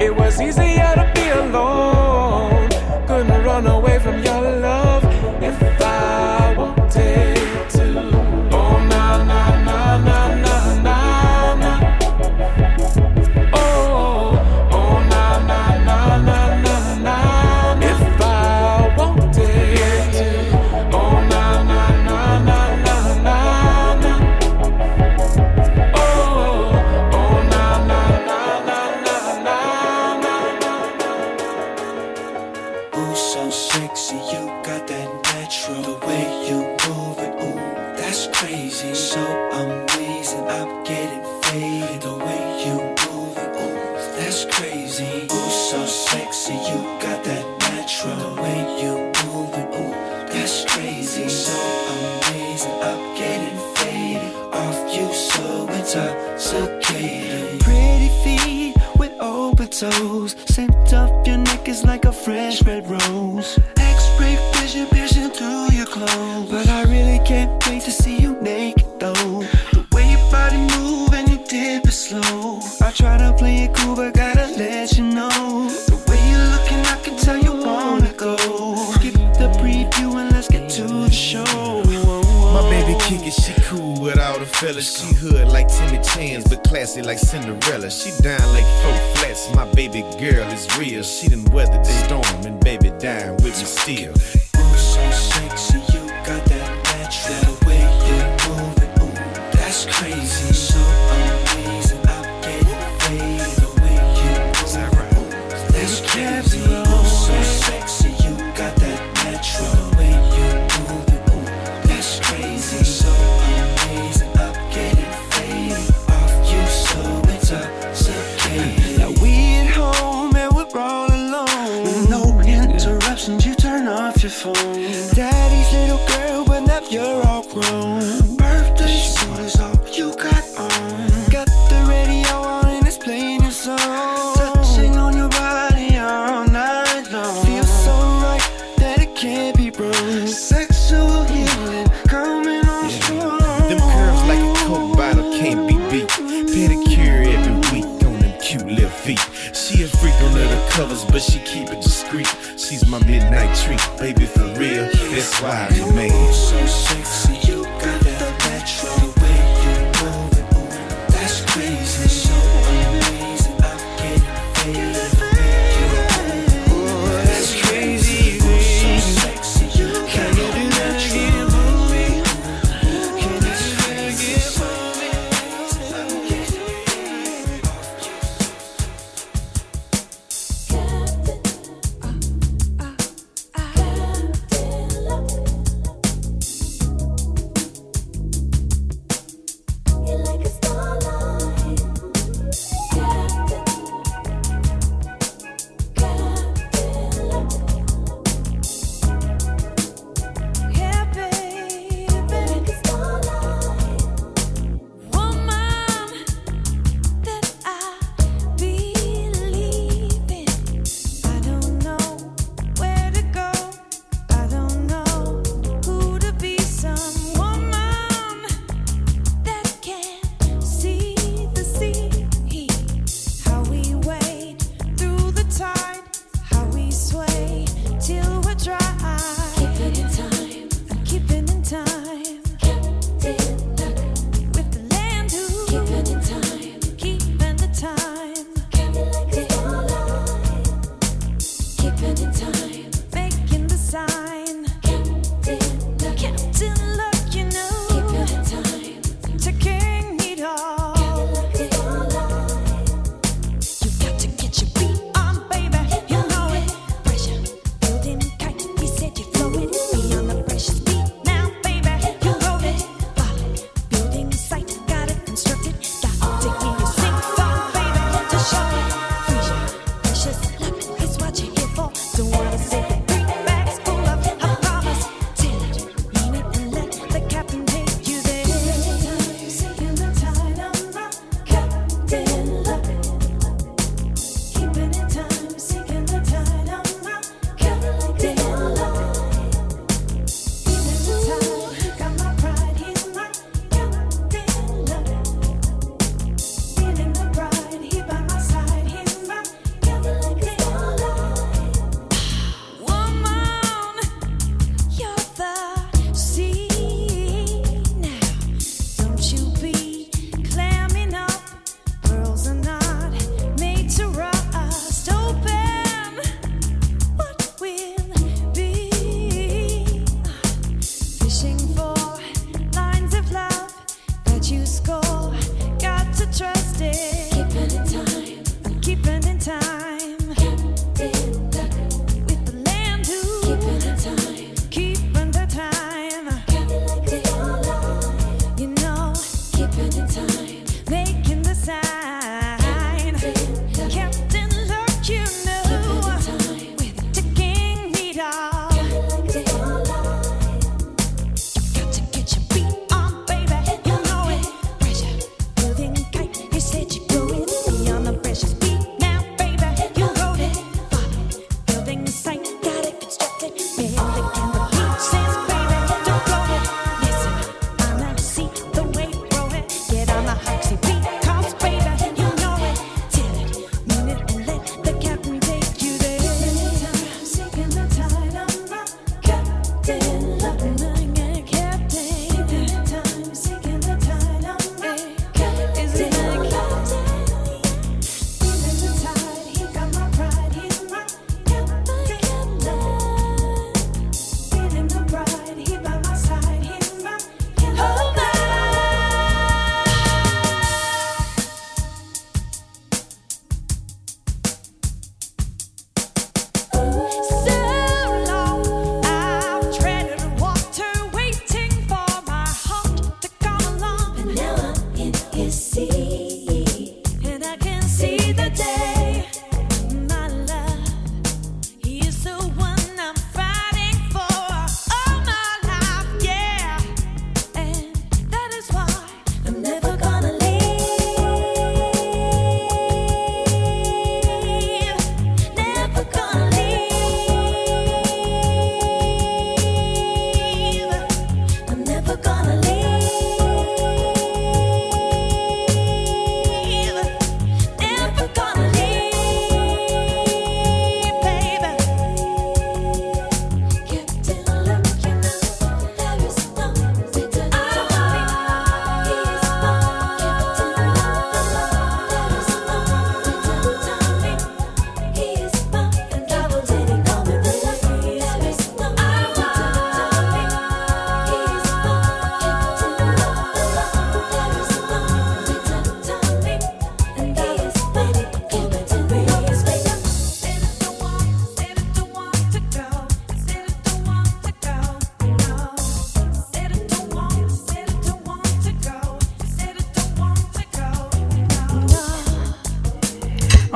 It 0.00 0.14
was 0.14 0.40
easier 0.40 0.92
to 0.96 1.10
be 1.14 1.28
alone. 1.28 2.68
Couldn't 3.06 3.44
run 3.44 3.66
away. 3.66 3.87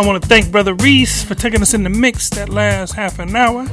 I 0.02 0.04
want 0.04 0.20
to 0.20 0.28
thank 0.28 0.46
Brotha 0.46 0.74
Reese 0.82 1.22
for 1.22 1.36
taking 1.36 1.62
us 1.62 1.74
in 1.74 1.84
the 1.84 1.88
mix 1.88 2.28
that 2.30 2.48
last 2.48 2.92
half 2.94 3.20
an 3.20 3.36
hour. 3.36 3.68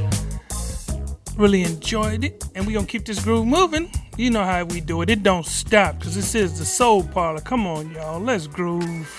Really 1.36 1.64
enjoyed 1.64 2.24
it, 2.24 2.44
and 2.54 2.68
we're 2.68 2.74
going 2.74 2.86
to 2.86 2.92
keep 2.92 3.04
this 3.04 3.24
groove 3.24 3.48
moving. 3.48 3.90
You 4.16 4.30
know 4.30 4.44
how 4.44 4.64
we 4.66 4.80
do 4.80 5.02
it, 5.02 5.10
it 5.10 5.24
don't 5.24 5.44
stop 5.44 5.98
because 5.98 6.14
this 6.14 6.36
is 6.36 6.60
the 6.60 6.66
Soul 6.66 7.04
Parlour. 7.04 7.42
Come 7.42 7.66
on, 7.66 7.90
y'all, 7.94 8.20
let's 8.20 8.46
groove. 8.46 9.19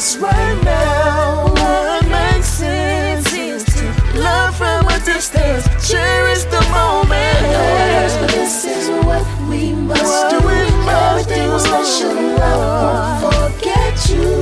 us 0.00 0.16
right 0.16 0.58
now. 0.64 1.44
What 1.60 2.08
makes 2.08 2.46
sense 2.46 3.30
is 3.34 3.62
to 3.64 3.84
love 4.18 4.56
from 4.56 4.86
a 4.88 4.98
distance, 5.04 5.64
cherish 5.86 6.44
the 6.44 6.62
moment. 6.72 7.40
Yes, 7.54 8.16
but 8.16 8.30
this 8.30 8.64
is 8.64 8.88
what 9.04 9.26
we 9.50 9.74
must 9.74 10.02
what 10.02 10.30
do. 10.30 10.36
We 10.48 10.60
must 10.86 11.28
Everything 11.28 11.50
do. 11.50 11.58
special, 11.58 12.16
I 12.40 13.20
won't 13.22 13.52
forget 13.52 14.08
you. 14.08 14.39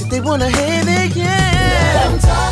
If 0.00 0.08
they 0.10 0.20
wanna 0.20 0.48
hear 0.50 0.84
they 0.84 1.08
can. 1.08 1.94
Let 1.94 2.06
'em 2.06 2.18
talk 2.20 2.47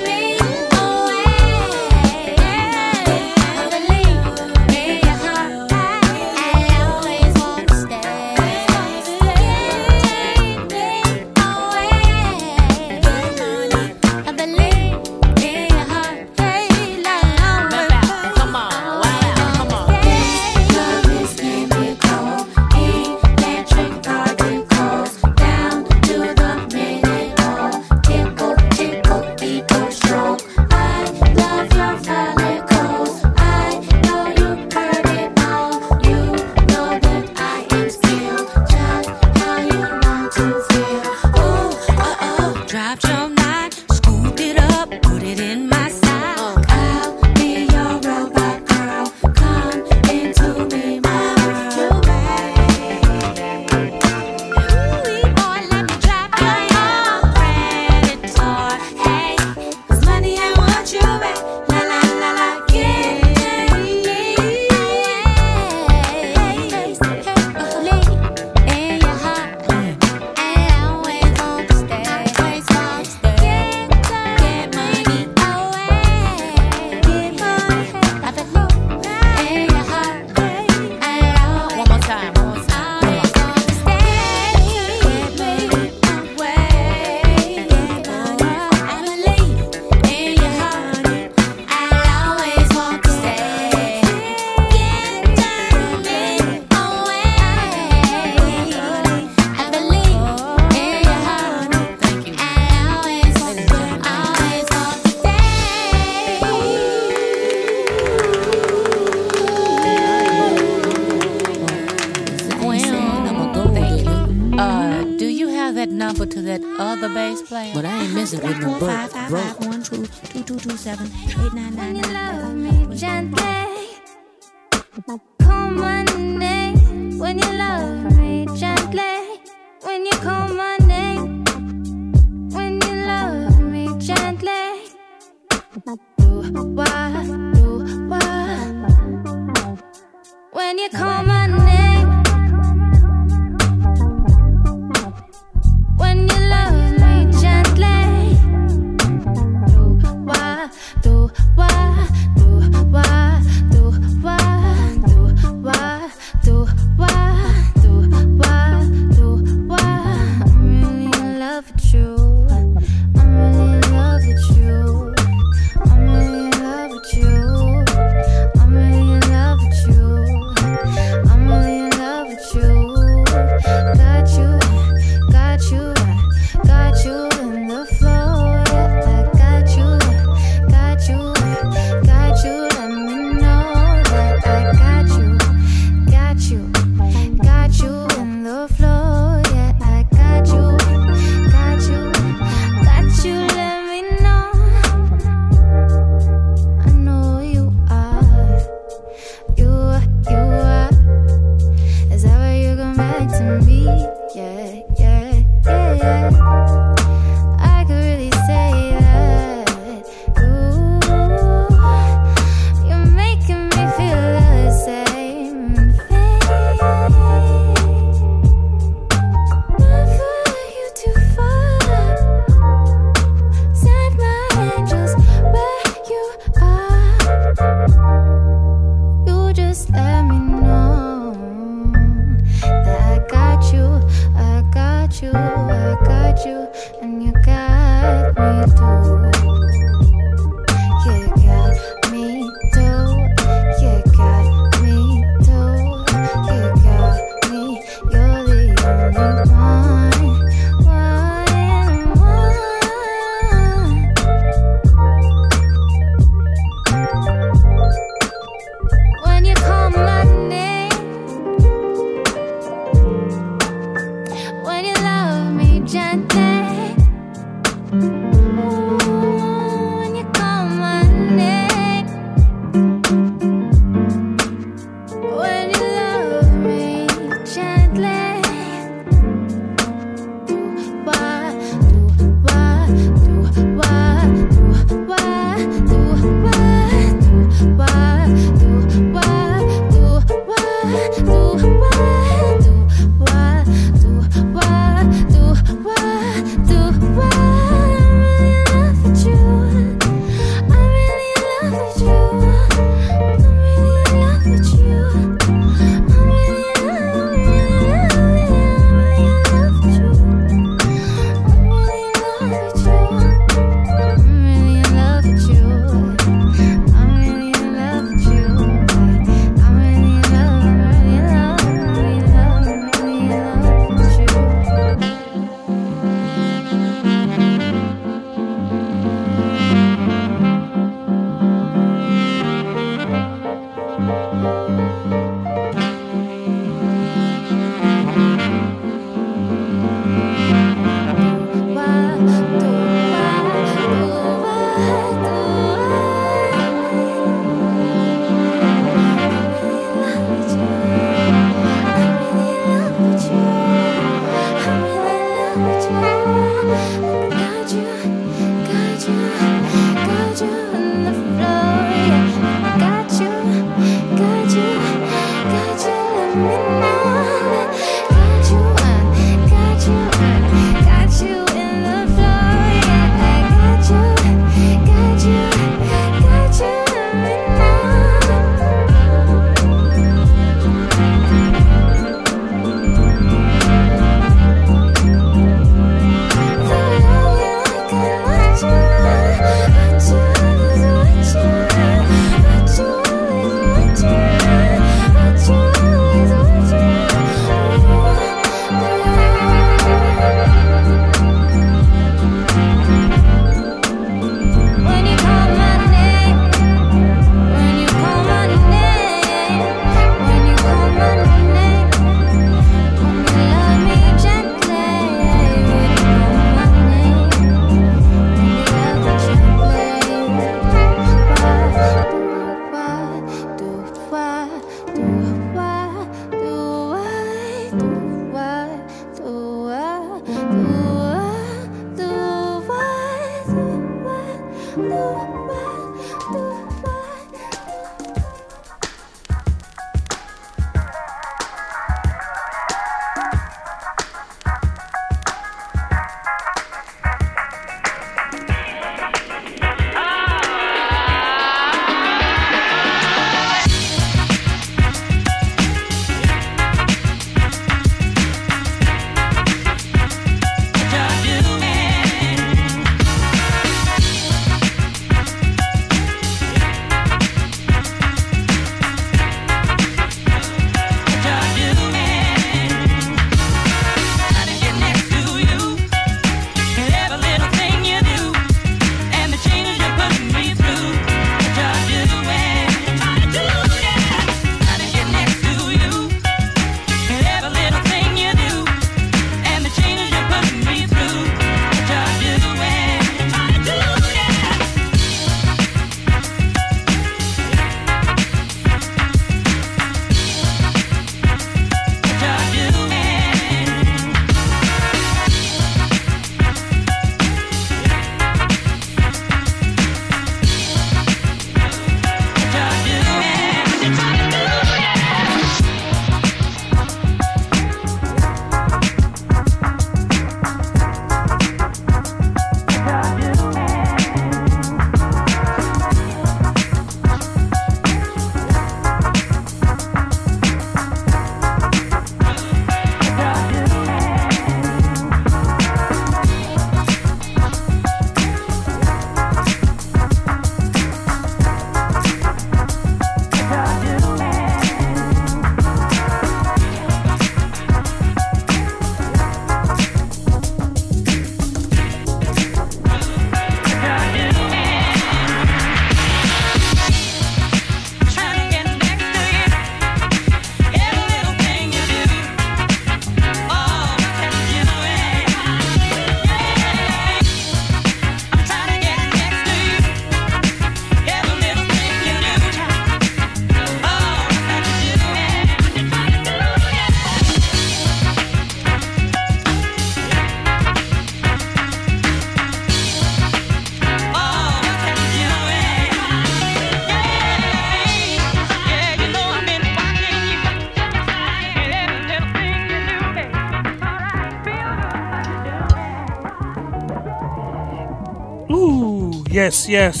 yes, 599.42 599.68
yes. 599.68 600.00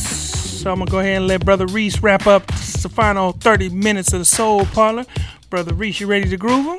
So 0.62 0.70
I'm 0.70 0.78
gonna 0.78 0.90
go 0.90 1.00
ahead 1.00 1.16
and 1.16 1.26
let 1.26 1.44
Brotha 1.44 1.66
Reese 1.66 2.00
wrap 2.00 2.28
up 2.28 2.46
the 2.46 2.88
final 2.88 3.32
30 3.32 3.70
minutes 3.70 4.12
of 4.12 4.20
the 4.20 4.24
Soul 4.24 4.64
Parlour. 4.66 5.04
Brotha 5.50 5.74
Reese, 5.74 5.98
you 6.00 6.06
ready 6.06 6.28
to 6.28 6.36
groove 6.36 6.66
'em? 6.66 6.78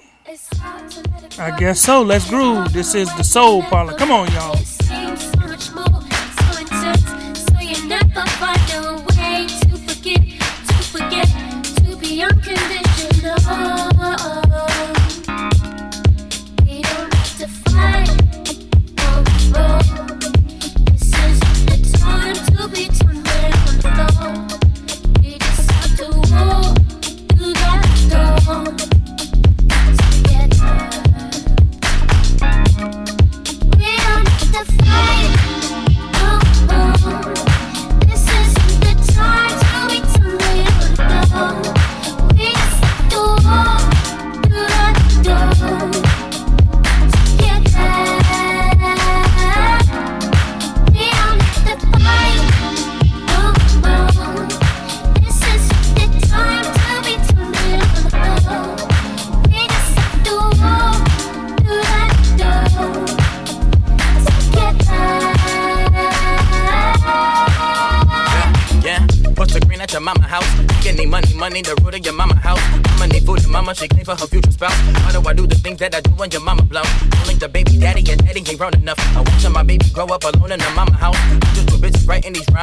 I 1.40 1.58
guess 1.60 1.82
so. 1.82 2.02
Let's 2.02 2.30
groove. 2.30 2.72
This 2.72 2.96
is 2.96 3.14
the 3.18 3.24
Soul 3.24 3.64
Parlour. 3.64 3.96
Come 3.98 4.12
on, 4.12 4.32
y'all. 4.32 4.56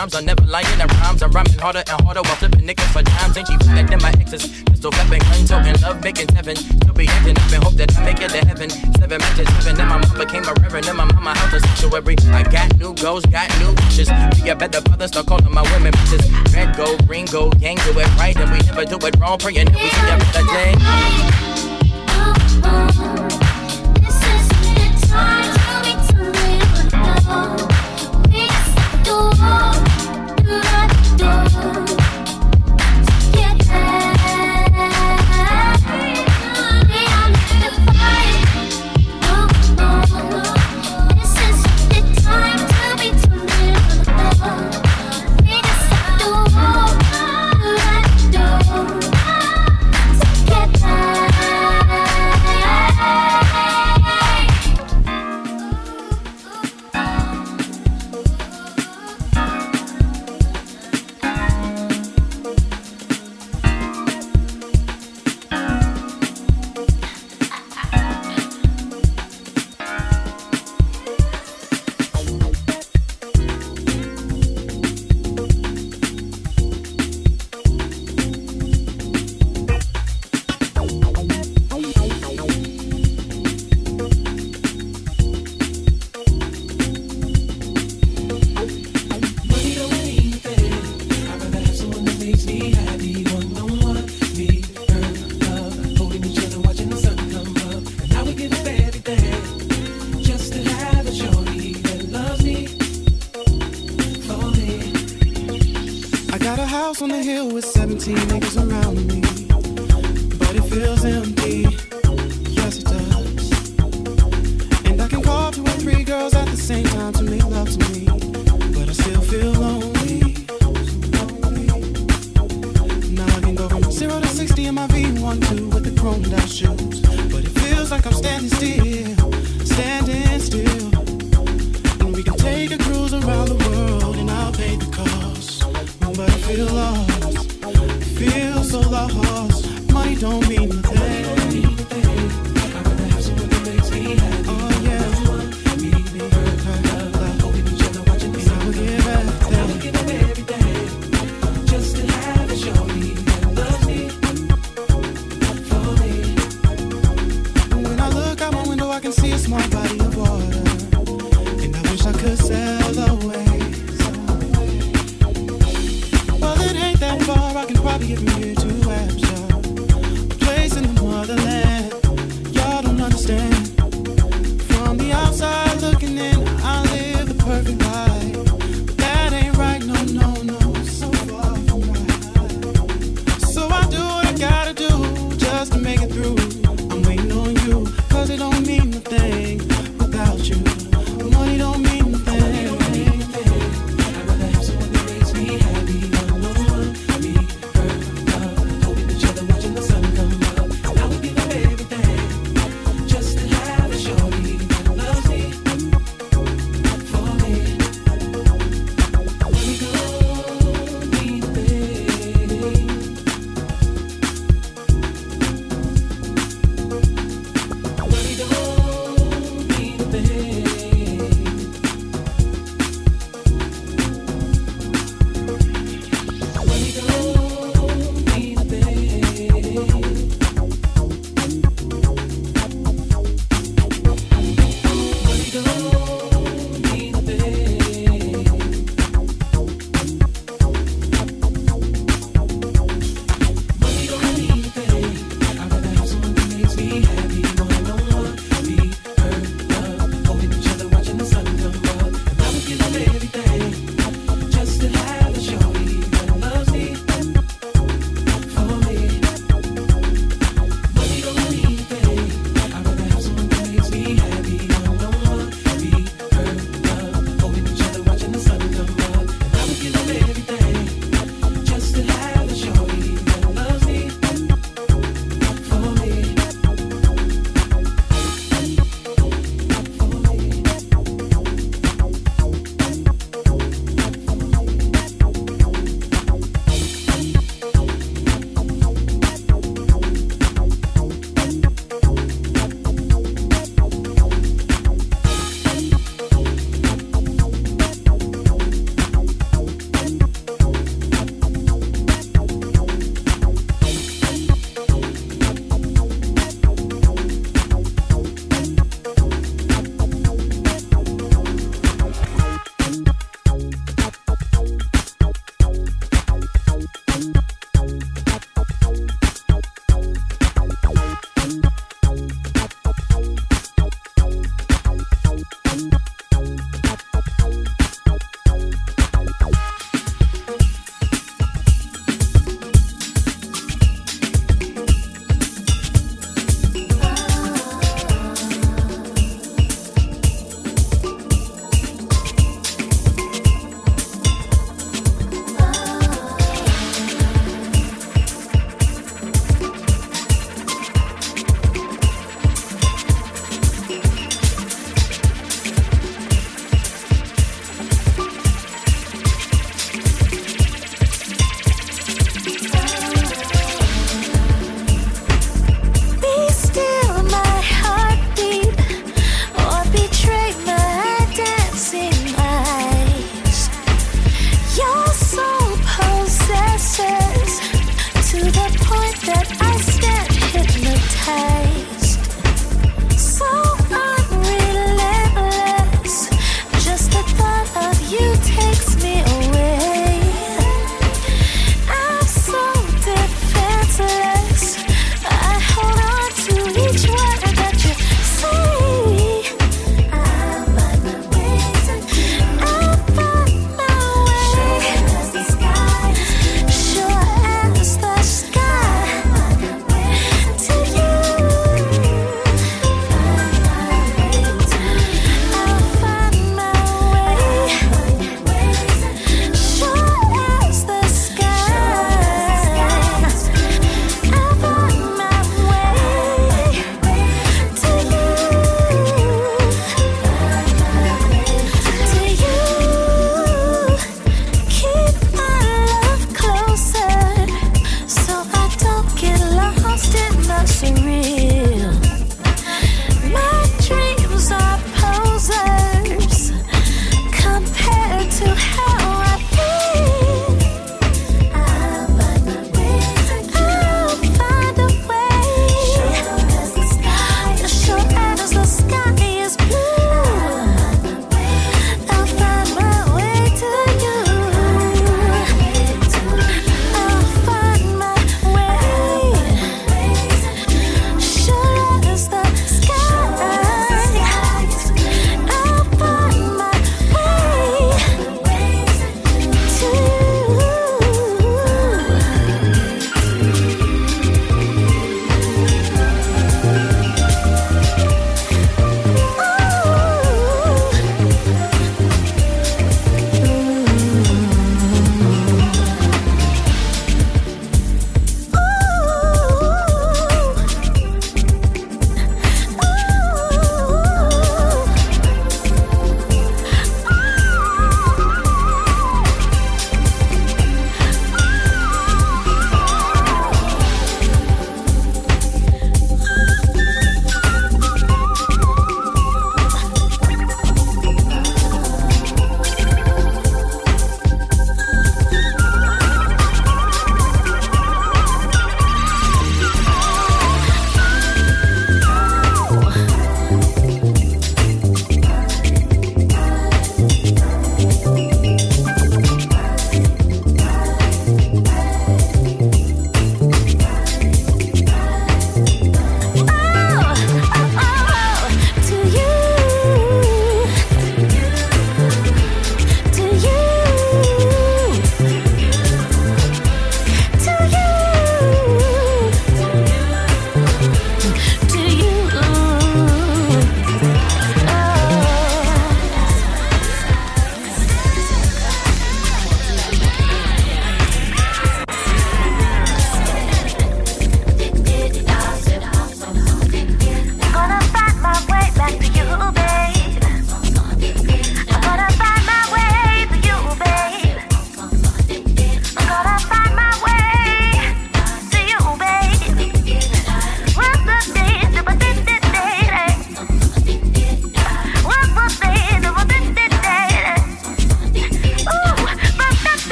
Rhymes, 0.00 0.14
I'm 0.14 0.24
never 0.24 0.44
lying 0.44 0.80
in 0.80 0.86
rhymes. 1.02 1.22
I'm 1.22 1.30
rhyming 1.30 1.58
harder 1.58 1.84
and 1.86 2.00
harder 2.00 2.22
while 2.22 2.36
flipping 2.36 2.66
niggas 2.66 2.90
for 2.92 3.02
times. 3.02 3.36
Ain't 3.36 3.48
she 3.48 3.56
better 3.58 3.86
than 3.86 4.00
my 4.00 4.12
exes? 4.20 4.62
Pistol 4.64 4.92
flipping, 4.92 5.20
gun 5.28 5.44
toting, 5.44 5.76
love 5.82 6.02
making 6.02 6.28
heaven. 6.34 6.56
Still 6.56 6.94
be 6.94 7.06
acting 7.08 7.36
up 7.36 7.52
and 7.52 7.62
hope 7.64 7.74
that 7.74 7.96
I 7.96 8.04
make 8.04 8.20
it 8.20 8.30
to 8.30 8.40
heaven. 8.46 8.70
Seven 8.70 9.18
matches, 9.20 9.48
seven, 9.54 9.76
then 9.76 9.88
my 9.88 9.98
mom 9.98 10.18
became 10.18 10.44
a 10.44 10.54
reverend. 10.62 10.86
Then 10.86 10.96
my 10.96 11.04
mama 11.04 11.34
house 11.34 11.52
a 11.52 11.60
sanctuary. 11.60 12.16
I 12.32 12.42
got 12.44 12.76
new 12.78 12.94
goals, 12.94 13.26
got 13.26 13.48
new 13.60 13.72
wishes. 13.84 14.08
Be 14.40 14.48
a 14.48 14.56
better 14.56 14.80
father, 14.80 15.08
start 15.08 15.26
calling 15.26 15.52
my 15.52 15.62
women 15.72 15.92
bitches. 15.92 16.24
Red, 16.54 16.76
gold, 16.76 17.06
green, 17.06 17.26
gold, 17.26 17.60
gang, 17.60 17.76
do 17.76 17.98
it 17.98 18.08
right, 18.16 18.36
and 18.36 18.50
we 18.50 18.58
never 18.64 18.84
do 18.84 18.96
it 19.06 19.14
wrong. 19.20 19.38
Praying 19.38 19.68
that 19.68 19.76
we 19.76 19.88
see 19.90 20.08
a 20.08 20.16
better 20.16 20.44
day. 20.56 21.29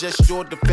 just 0.00 0.30
your 0.30 0.44
defense 0.44 0.69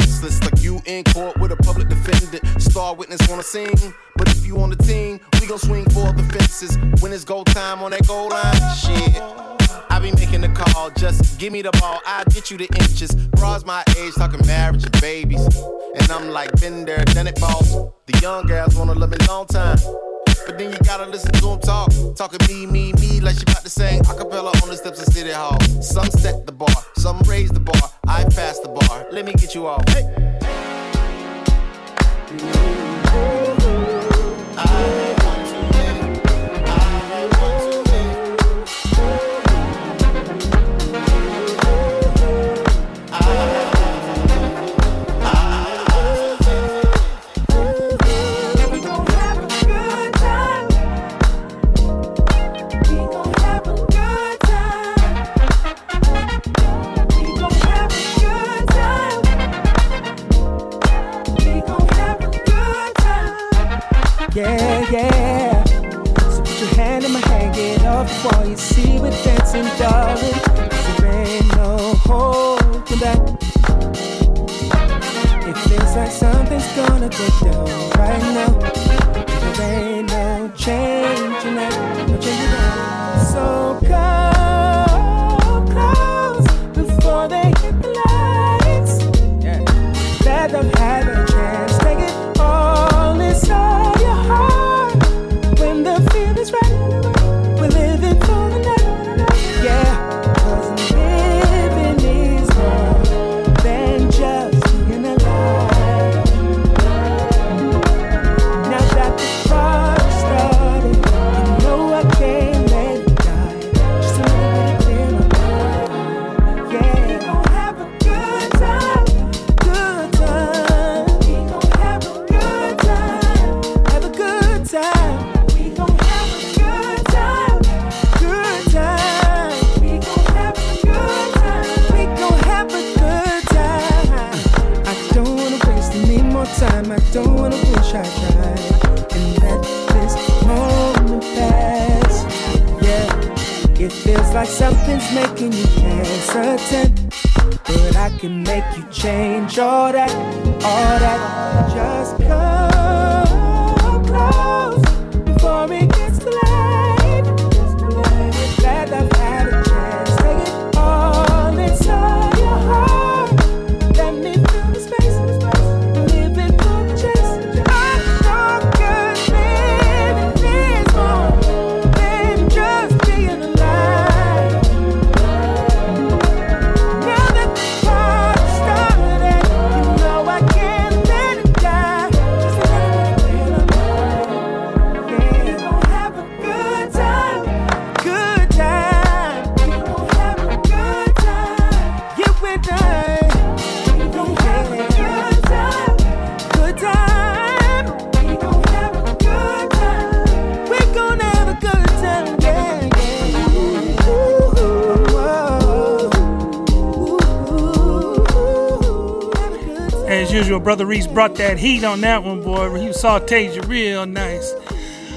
Brotha 210.67 210.85
Reese 210.85 211.07
brought 211.07 211.35
that 211.35 211.57
heat 211.57 211.85
on 211.85 212.01
that 212.01 212.25
one, 212.25 212.43
boy. 212.43 212.77
He 212.77 212.89
sauteed 212.89 213.55
you 213.55 213.61
real 213.69 214.05
nice. 214.05 214.53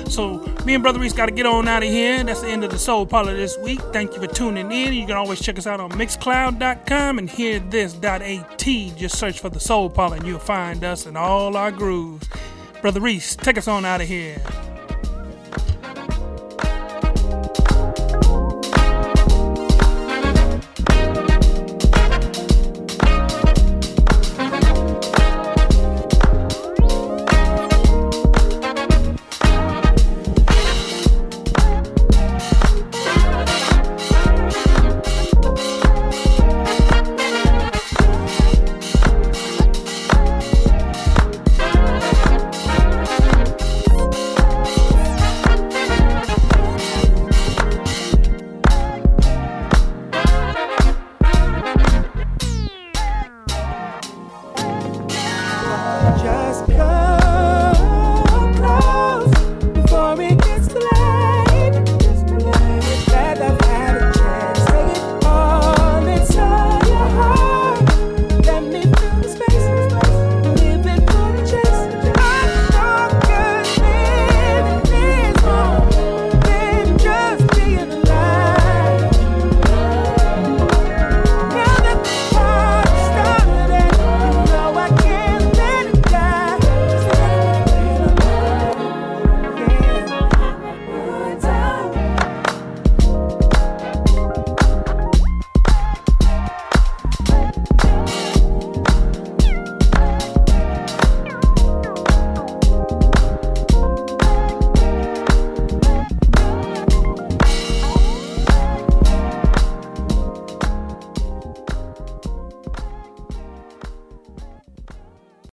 So 0.09 0.39
me 0.65 0.75
and 0.75 0.85
Brotha 0.85 1.01
Reese 1.01 1.13
got 1.13 1.27
to 1.27 1.33
get 1.33 1.45
on 1.45 1.67
out 1.67 1.83
of 1.83 1.89
here. 1.89 2.23
That's 2.23 2.43
the 2.43 2.51
end 2.51 2.63
of 2.63 2.71
the 2.71 2.79
Soul 2.79 3.05
Parlour 3.05 3.35
this 3.35 3.59
week. 3.59 3.81
Thank 3.93 4.15
you 4.15 4.21
for 4.21 4.29
tuning 4.29 4.71
in. 4.71 4.95
You 4.95 5.09
can 5.09 5.17
always 5.17 5.41
check 5.41 5.59
us 5.59 5.67
out 5.67 5.81
on 5.81 5.91
Mixcloud.com 5.91 7.19
and 7.19 7.29
hear 7.29 7.59
hearthis.at. 7.59 8.97
Just 8.97 9.19
search 9.19 9.41
for 9.41 9.49
the 9.49 9.59
Soul 9.59 9.91
Parlour 9.91 10.19
and 10.19 10.25
you'll 10.25 10.39
find 10.39 10.85
us 10.85 11.07
and 11.07 11.19
all 11.19 11.57
our 11.57 11.73
grooves. 11.73 12.29
Brotha 12.81 13.01
Reese, 13.01 13.35
take 13.35 13.59
us 13.59 13.67
on 13.67 13.85
out 13.85 14.01
of 14.01 14.07
here. 14.07 14.41